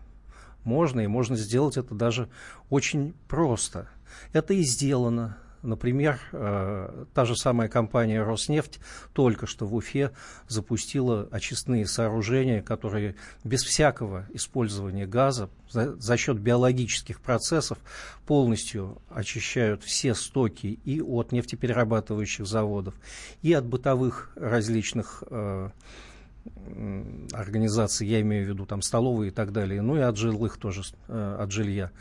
Можно, 0.64 1.02
и 1.02 1.08
можно 1.08 1.36
сделать 1.36 1.78
это 1.78 1.94
даже 1.94 2.30
очень 2.70 3.14
просто. 3.28 3.88
Это 4.34 4.54
и 4.54 4.64
сделано. 4.64 5.38
Например, 5.66 6.20
э, 6.32 7.06
та 7.14 7.26
же 7.26 7.36
самая 7.36 7.68
компания 7.68 8.22
«Роснефть» 8.22 8.80
только 9.14 9.48
что 9.48 9.66
в 9.66 9.74
Уфе 9.76 10.12
запустила 10.48 11.28
очистные 11.32 11.88
сооружения, 11.88 12.62
которые 12.62 13.16
без 13.44 13.64
всякого 13.64 14.28
использования 14.34 15.08
газа 15.08 15.50
за, 15.70 16.18
счет 16.18 16.40
биологических 16.40 17.20
процессов 17.20 17.80
полностью 18.28 19.02
очищают 19.10 19.84
все 19.84 20.14
стоки 20.14 20.80
и 20.86 21.02
от 21.02 21.32
нефтеперерабатывающих 21.32 22.46
заводов, 22.46 22.94
и 23.42 23.52
от 23.54 23.66
бытовых 23.66 24.32
различных 24.36 25.24
э, 25.30 25.70
организаций, 27.34 28.08
я 28.08 28.22
имею 28.22 28.46
в 28.46 28.50
виду 28.50 28.66
там 28.66 28.82
столовые 28.84 29.30
и 29.30 29.34
так 29.34 29.52
далее, 29.52 29.82
ну 29.82 29.98
и 29.98 30.02
от 30.02 30.16
жилых 30.16 30.58
тоже, 30.58 30.84
э, 31.08 31.38
от 31.40 31.52
жилья. 31.52 31.92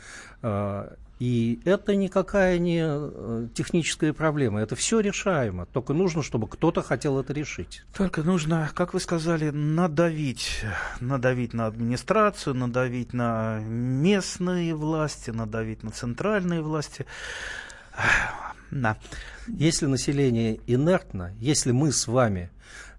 И 1.19 1.61
это 1.63 1.95
никакая 1.95 2.57
не 2.57 2.81
э, 2.83 3.47
техническая 3.53 4.11
проблема, 4.11 4.59
это 4.59 4.75
все 4.75 4.99
решаемо. 4.99 5.65
Только 5.65 5.93
нужно, 5.93 6.23
чтобы 6.23 6.47
кто-то 6.47 6.81
хотел 6.81 7.19
это 7.19 7.31
решить. 7.31 7.83
Только 7.95 8.21
нужно, 8.21 8.69
как 8.73 8.93
вы 8.93 8.99
сказали, 8.99 9.49
надавить. 9.49 10.63
Надавить 10.99 11.53
на 11.53 11.67
администрацию, 11.67 12.53
надавить 12.53 13.13
на 13.13 13.59
местные 13.59 14.75
власти, 14.75 15.29
надавить 15.29 15.83
на 15.83 15.91
центральные 15.91 16.61
власти. 16.61 17.05
Да. 18.71 18.97
Если 19.47 19.85
население 19.85 20.59
инертно, 20.67 21.33
если 21.39 21.71
мы 21.71 21.93
с 21.93 22.07
вами 22.07 22.49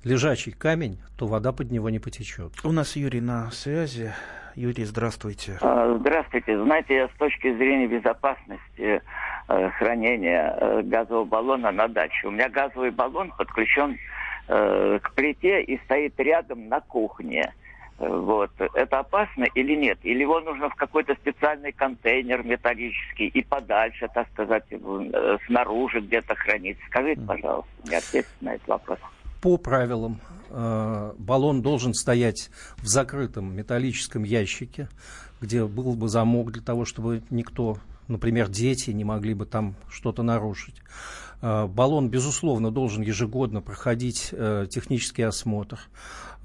лежачий 0.04 0.52
камень, 0.52 0.98
то 1.18 1.26
вода 1.26 1.52
под 1.52 1.70
него 1.70 1.90
не 1.90 1.98
потечет. 1.98 2.52
У 2.64 2.72
нас 2.72 2.96
Юрий 2.96 3.20
на 3.20 3.50
связи. 3.50 4.14
Юрий, 4.56 4.84
здравствуйте. 4.84 5.58
А, 5.60 5.94
здравствуйте. 5.98 6.58
Знаете, 6.58 7.10
с 7.14 7.18
точки 7.18 7.54
зрения 7.54 7.86
безопасности 7.86 9.02
э, 9.48 9.70
хранения 9.72 10.56
э, 10.58 10.82
газового 10.82 11.26
баллона 11.26 11.70
на 11.72 11.88
даче. 11.88 12.26
У 12.26 12.30
меня 12.30 12.48
газовый 12.48 12.90
баллон 12.90 13.34
подключен 13.36 13.98
э, 14.48 14.98
к 15.02 15.12
плите 15.12 15.62
и 15.62 15.78
стоит 15.84 16.18
рядом 16.18 16.68
на 16.68 16.80
кухне. 16.80 17.52
Вот. 17.98 18.50
Это 18.72 19.00
опасно 19.00 19.44
или 19.54 19.74
нет? 19.74 19.98
Или 20.02 20.22
его 20.22 20.40
нужно 20.40 20.70
в 20.70 20.74
какой-то 20.74 21.14
специальный 21.16 21.72
контейнер 21.72 22.42
металлический 22.42 23.26
и 23.26 23.42
подальше, 23.42 24.08
так 24.14 24.26
сказать, 24.32 24.64
снаружи 25.46 26.00
где-то 26.00 26.34
хранить? 26.34 26.78
Скажите, 26.88 27.20
пожалуйста, 27.26 27.70
мне 27.84 27.98
ответьте 27.98 28.32
на 28.40 28.54
этот 28.54 28.68
вопрос. 28.68 28.98
По 29.46 29.58
правилам 29.58 30.20
Э, 30.58 31.12
баллон 31.18 31.60
должен 31.60 31.92
стоять 31.92 32.50
в 32.78 32.86
закрытом 32.86 33.54
металлическом 33.54 34.24
ящике, 34.24 34.88
где 35.40 35.64
был 35.66 35.94
бы 35.94 36.08
замок 36.08 36.52
для 36.52 36.62
того, 36.62 36.84
чтобы 36.84 37.22
никто, 37.30 37.78
например, 38.08 38.48
дети 38.48 38.90
не 38.90 39.04
могли 39.04 39.34
бы 39.34 39.44
там 39.44 39.74
что-то 39.90 40.22
нарушить. 40.22 40.76
Э, 41.42 41.66
баллон, 41.66 42.08
безусловно, 42.08 42.70
должен 42.70 43.02
ежегодно 43.02 43.60
проходить 43.60 44.30
э, 44.32 44.66
технический 44.70 45.22
осмотр. 45.22 45.78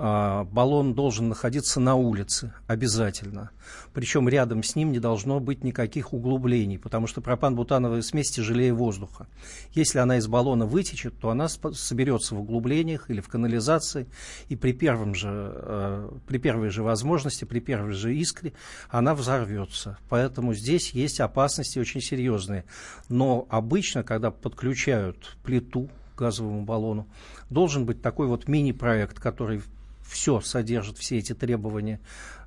А, 0.04 0.45
баллон 0.45 0.95
должен 0.95 1.30
находиться 1.30 1.80
на 1.80 1.93
улице 1.93 2.52
обязательно. 2.66 3.52
Причем 3.93 4.28
рядом 4.28 4.64
с 4.64 4.76
ним 4.76 4.91
не 4.91 4.97
должно 4.97 5.39
быть 5.39 5.64
никаких 5.64 6.12
углублений, 6.12 6.80
потому 6.80 7.06
что 7.06 7.22
пропан-бутановая 7.22 8.02
смесь 8.02 8.32
тяжелее 8.32 8.74
воздуха. 8.74 9.28
Если 9.74 9.99
она 9.99 10.18
из 10.18 10.26
баллона 10.26 10.66
вытечет, 10.66 11.20
то 11.20 11.30
она 11.30 11.47
соберется 11.47 12.34
в 12.34 12.39
углублениях 12.39 13.12
или 13.12 13.22
в 13.22 13.28
канализации, 13.28 14.08
и 14.49 14.56
при, 14.56 14.72
первом 14.72 15.14
же, 15.14 15.30
э, 15.30 16.10
при 16.26 16.39
первой 16.39 16.72
же 16.72 16.82
возможности, 16.82 17.45
при 17.45 17.60
первой 17.60 17.91
же 17.91 18.16
искре 18.16 18.54
она 18.89 19.14
взорвется. 19.14 19.99
Поэтому 20.10 20.56
здесь 20.56 20.93
есть 20.93 21.20
опасности 21.20 21.78
очень 21.78 22.02
серьезные. 22.02 22.66
Но 23.08 23.45
обычно, 23.52 24.02
когда 24.02 24.32
подключают 24.32 25.38
плиту 25.43 25.91
газовому 26.18 26.64
баллону, 26.64 27.08
должен 27.52 27.86
быть 27.86 28.02
такой 28.02 28.26
вот 28.26 28.47
мини-проект, 28.47 29.20
который 29.20 29.62
все 30.04 30.39
содержит, 30.41 30.97
все 30.97 31.18
эти 31.18 31.34
требования. 31.34 31.99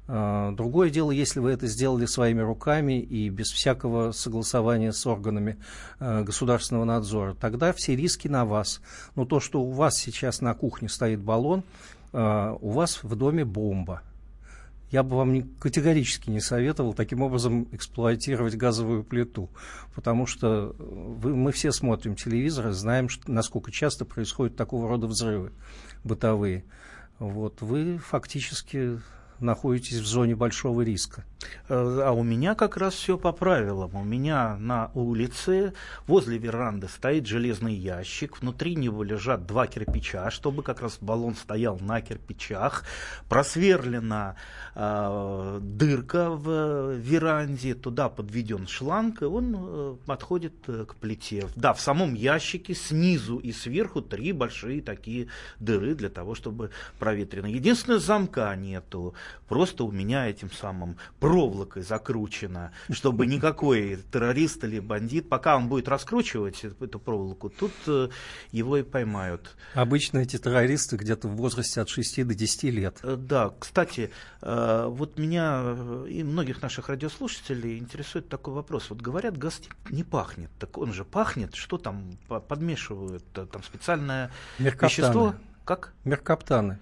А, 0.06 0.52
другое 0.52 0.90
дело, 0.90 1.10
если 1.10 1.40
вы 1.40 1.52
это 1.52 1.66
сделали 1.66 2.04
своими 2.06 2.40
руками 2.40 3.00
и 3.00 3.30
без 3.30 3.50
всякого 3.50 4.12
согласования 4.12 4.92
с 4.92 5.06
органами 5.06 5.56
а, 5.98 6.22
государственного 6.22 6.84
надзора, 6.84 7.34
тогда 7.34 7.72
все 7.72 7.96
риски 7.96 8.28
на 8.28 8.44
вас. 8.44 8.82
Но 9.16 9.24
то, 9.24 9.40
что 9.40 9.62
у 9.62 9.70
вас 9.70 9.96
сейчас 9.96 10.40
на 10.40 10.54
кухне 10.54 10.88
стоит 10.88 11.20
баллон, 11.20 11.64
а, 12.12 12.56
у 12.60 12.70
вас 12.70 13.02
в 13.02 13.16
доме 13.16 13.44
бомба. 13.44 14.02
Я 14.90 15.02
бы 15.02 15.16
вам 15.16 15.42
категорически 15.58 16.30
не 16.30 16.40
советовал 16.40 16.92
таким 16.94 17.22
образом 17.22 17.66
эксплуатировать 17.72 18.54
газовую 18.56 19.02
плиту, 19.02 19.48
потому 19.94 20.26
что 20.26 20.76
вы, 20.78 21.34
мы 21.34 21.50
все 21.50 21.72
смотрим 21.72 22.14
телевизор 22.14 22.68
и 22.68 22.72
знаем, 22.72 23.08
что, 23.08 23.32
насколько 23.32 23.72
часто 23.72 24.04
происходят 24.04 24.54
такого 24.54 24.88
рода 24.88 25.08
взрывы 25.08 25.50
бытовые 26.04 26.62
вот, 27.18 27.62
вы 27.62 27.98
фактически 27.98 29.00
находитесь 29.40 29.98
в 29.98 30.06
зоне 30.06 30.34
большого 30.34 30.82
риска. 30.82 31.24
Э, 31.68 32.00
а 32.04 32.12
у 32.12 32.22
меня 32.22 32.54
как 32.54 32.76
раз 32.76 32.94
все 32.94 33.18
по 33.18 33.32
правилам. 33.32 33.94
У 33.94 34.04
меня 34.04 34.56
на 34.58 34.90
улице 34.94 35.72
возле 36.06 36.38
веранды 36.38 36.88
стоит 36.88 37.26
железный 37.26 37.74
ящик, 37.74 38.40
внутри 38.40 38.74
него 38.74 39.02
лежат 39.02 39.46
два 39.46 39.66
кирпича, 39.66 40.30
чтобы 40.30 40.62
как 40.62 40.80
раз 40.80 40.98
баллон 41.00 41.34
стоял 41.34 41.78
на 41.78 42.00
кирпичах, 42.00 42.84
просверлена 43.28 44.36
э, 44.74 45.58
дырка 45.62 46.30
в 46.30 46.94
веранде, 46.94 47.74
туда 47.74 48.08
подведен 48.08 48.66
шланг, 48.66 49.22
и 49.22 49.26
он 49.26 49.54
э, 49.56 49.96
подходит 50.06 50.54
э, 50.68 50.84
к 50.86 50.94
плите. 50.96 51.48
Да, 51.56 51.72
в 51.72 51.80
самом 51.80 52.14
ящике 52.14 52.74
снизу 52.74 53.38
и 53.38 53.52
сверху 53.52 54.02
три 54.02 54.32
большие 54.32 54.82
такие 54.82 55.28
дыры 55.60 55.94
для 55.94 56.08
того, 56.08 56.34
чтобы 56.34 56.70
проветрено. 56.98 57.46
Единственное, 57.46 57.98
замка 57.98 58.54
нету. 58.56 59.14
Просто 59.48 59.84
у 59.84 59.90
меня 59.90 60.26
этим 60.26 60.50
самым 60.50 60.96
проволокой 61.20 61.82
закручено, 61.82 62.72
чтобы 62.90 63.26
никакой 63.26 63.98
террорист 64.10 64.64
или 64.64 64.80
бандит, 64.80 65.28
пока 65.28 65.56
он 65.56 65.68
будет 65.68 65.88
раскручивать 65.88 66.64
эту 66.64 66.98
проволоку, 66.98 67.50
тут 67.50 67.72
э, 67.86 68.08
его 68.52 68.78
и 68.78 68.82
поймают. 68.82 69.56
Обычно 69.74 70.18
эти 70.18 70.38
террористы 70.38 70.96
где-то 70.96 71.28
в 71.28 71.36
возрасте 71.36 71.80
от 71.82 71.88
6 71.88 72.26
до 72.26 72.34
10 72.34 72.62
лет. 72.64 72.98
Э, 73.02 73.16
да, 73.16 73.52
кстати, 73.58 74.10
э, 74.40 74.86
вот 74.88 75.18
меня 75.18 75.76
и 76.08 76.22
многих 76.22 76.62
наших 76.62 76.88
радиослушателей 76.88 77.78
интересует 77.78 78.28
такой 78.28 78.54
вопрос. 78.54 78.88
Вот 78.88 79.02
говорят, 79.02 79.36
газ 79.36 79.60
не 79.90 80.04
пахнет. 80.04 80.50
Так 80.58 80.78
он 80.78 80.92
же 80.92 81.04
пахнет, 81.04 81.54
что 81.54 81.76
там 81.76 82.16
подмешивают? 82.48 83.24
Там 83.32 83.62
специальное 83.62 84.30
Меркаптаны. 84.58 84.88
вещество? 84.90 85.34
Как? 85.64 85.92
Меркаптаны. 86.04 86.78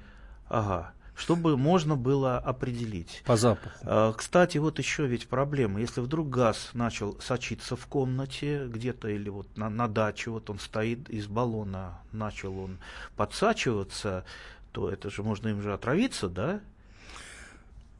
Ага 0.49 0.93
чтобы 1.15 1.57
можно 1.57 1.97
было 1.97 2.39
определить. 2.39 3.23
По 3.27 3.37
запаху. 3.37 3.79
А, 3.83 4.13
кстати, 4.13 4.59
вот 4.59 4.79
еще 4.79 5.07
ведь 5.07 5.29
проблема. 5.29 5.81
Если 5.81 6.01
вдруг 6.01 6.31
газ 6.31 6.71
начал 6.73 7.21
сочиться 7.21 7.77
в 7.77 7.87
комнате 7.87 8.67
где-то 8.67 9.09
или 9.09 9.29
вот 9.29 9.57
на, 9.57 9.69
на 9.69 9.89
даче, 9.89 10.31
вот 10.31 10.49
он 10.51 10.59
стоит 10.59 11.11
из 11.11 11.27
баллона, 11.27 11.99
начал 12.13 12.59
он 12.59 12.79
подсачиваться, 13.17 14.25
то 14.73 14.89
это 14.89 15.11
же 15.11 15.23
можно 15.23 15.49
им 15.49 15.63
же 15.63 15.75
отравиться, 15.75 16.29
да? 16.29 16.61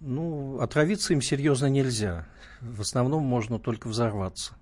Ну, 0.01 0.59
отравиться 0.61 1.13
им 1.13 1.23
серьезно 1.23 1.67
нельзя. 1.67 2.27
В 2.61 2.81
основном 2.81 3.23
можно 3.25 3.59
только 3.59 3.89
взорваться. 3.89 4.55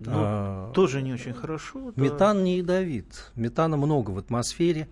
Ну, 0.00 0.12
а, 0.12 0.72
тоже 0.72 1.00
не 1.02 1.12
очень 1.12 1.32
хорошо. 1.32 1.92
Метан 1.96 2.44
не 2.44 2.58
ядовит. 2.58 3.30
Метана 3.34 3.76
много 3.76 4.10
в 4.10 4.18
атмосфере. 4.18 4.88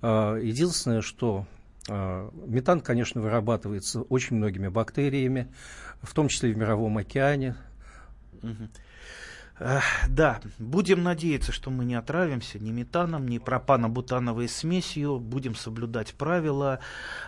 А, 0.00 0.36
единственное, 0.36 1.02
что 1.02 1.46
метан, 1.88 2.80
конечно, 2.80 3.20
вырабатывается 3.20 4.02
очень 4.02 4.36
многими 4.36 4.68
бактериями, 4.68 5.52
в 6.02 6.14
том 6.14 6.28
числе 6.28 6.50
и 6.50 6.54
в 6.54 6.56
Мировом 6.56 6.98
океане. 6.98 7.56
Да, 9.58 10.40
будем 10.58 11.02
надеяться, 11.02 11.50
что 11.50 11.70
мы 11.70 11.84
не 11.86 11.94
отравимся 11.94 12.58
ни 12.58 12.70
метаном, 12.72 13.26
ни 13.26 13.38
пропано-бутановой 13.38 14.48
смесью. 14.48 15.18
Будем 15.18 15.54
соблюдать 15.54 16.12
правила 16.14 16.80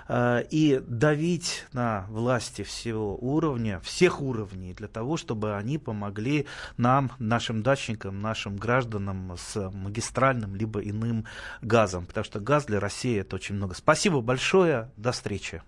э, 0.08 0.44
и 0.50 0.82
давить 0.86 1.64
на 1.72 2.06
власти 2.10 2.62
всего 2.62 3.16
уровня, 3.16 3.80
всех 3.80 4.20
уровней, 4.20 4.74
для 4.74 4.88
того, 4.88 5.16
чтобы 5.16 5.56
они 5.56 5.78
помогли 5.78 6.46
нам, 6.76 7.12
нашим 7.18 7.62
дачникам, 7.62 8.20
нашим 8.20 8.56
гражданам 8.56 9.34
с 9.38 9.70
магистральным 9.70 10.54
либо 10.54 10.80
иным 10.80 11.24
газом. 11.62 12.04
Потому 12.04 12.24
что 12.24 12.40
газ 12.40 12.66
для 12.66 12.78
России 12.78 13.18
это 13.18 13.36
очень 13.36 13.54
много. 13.54 13.74
Спасибо 13.74 14.20
большое. 14.20 14.90
До 14.96 15.12
встречи. 15.12 15.62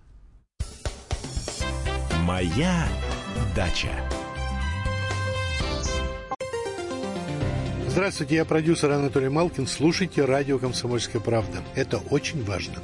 Моя 2.23 2.87
дача. 3.55 3.89
Здравствуйте, 7.91 8.35
я 8.35 8.45
продюсер 8.45 8.89
Анатолий 8.89 9.27
Малкин. 9.27 9.67
Слушайте 9.67 10.23
радио 10.23 10.57
«Комсомольская 10.57 11.21
правда». 11.21 11.61
Это 11.75 11.97
очень 11.97 12.41
важно. 12.41 12.75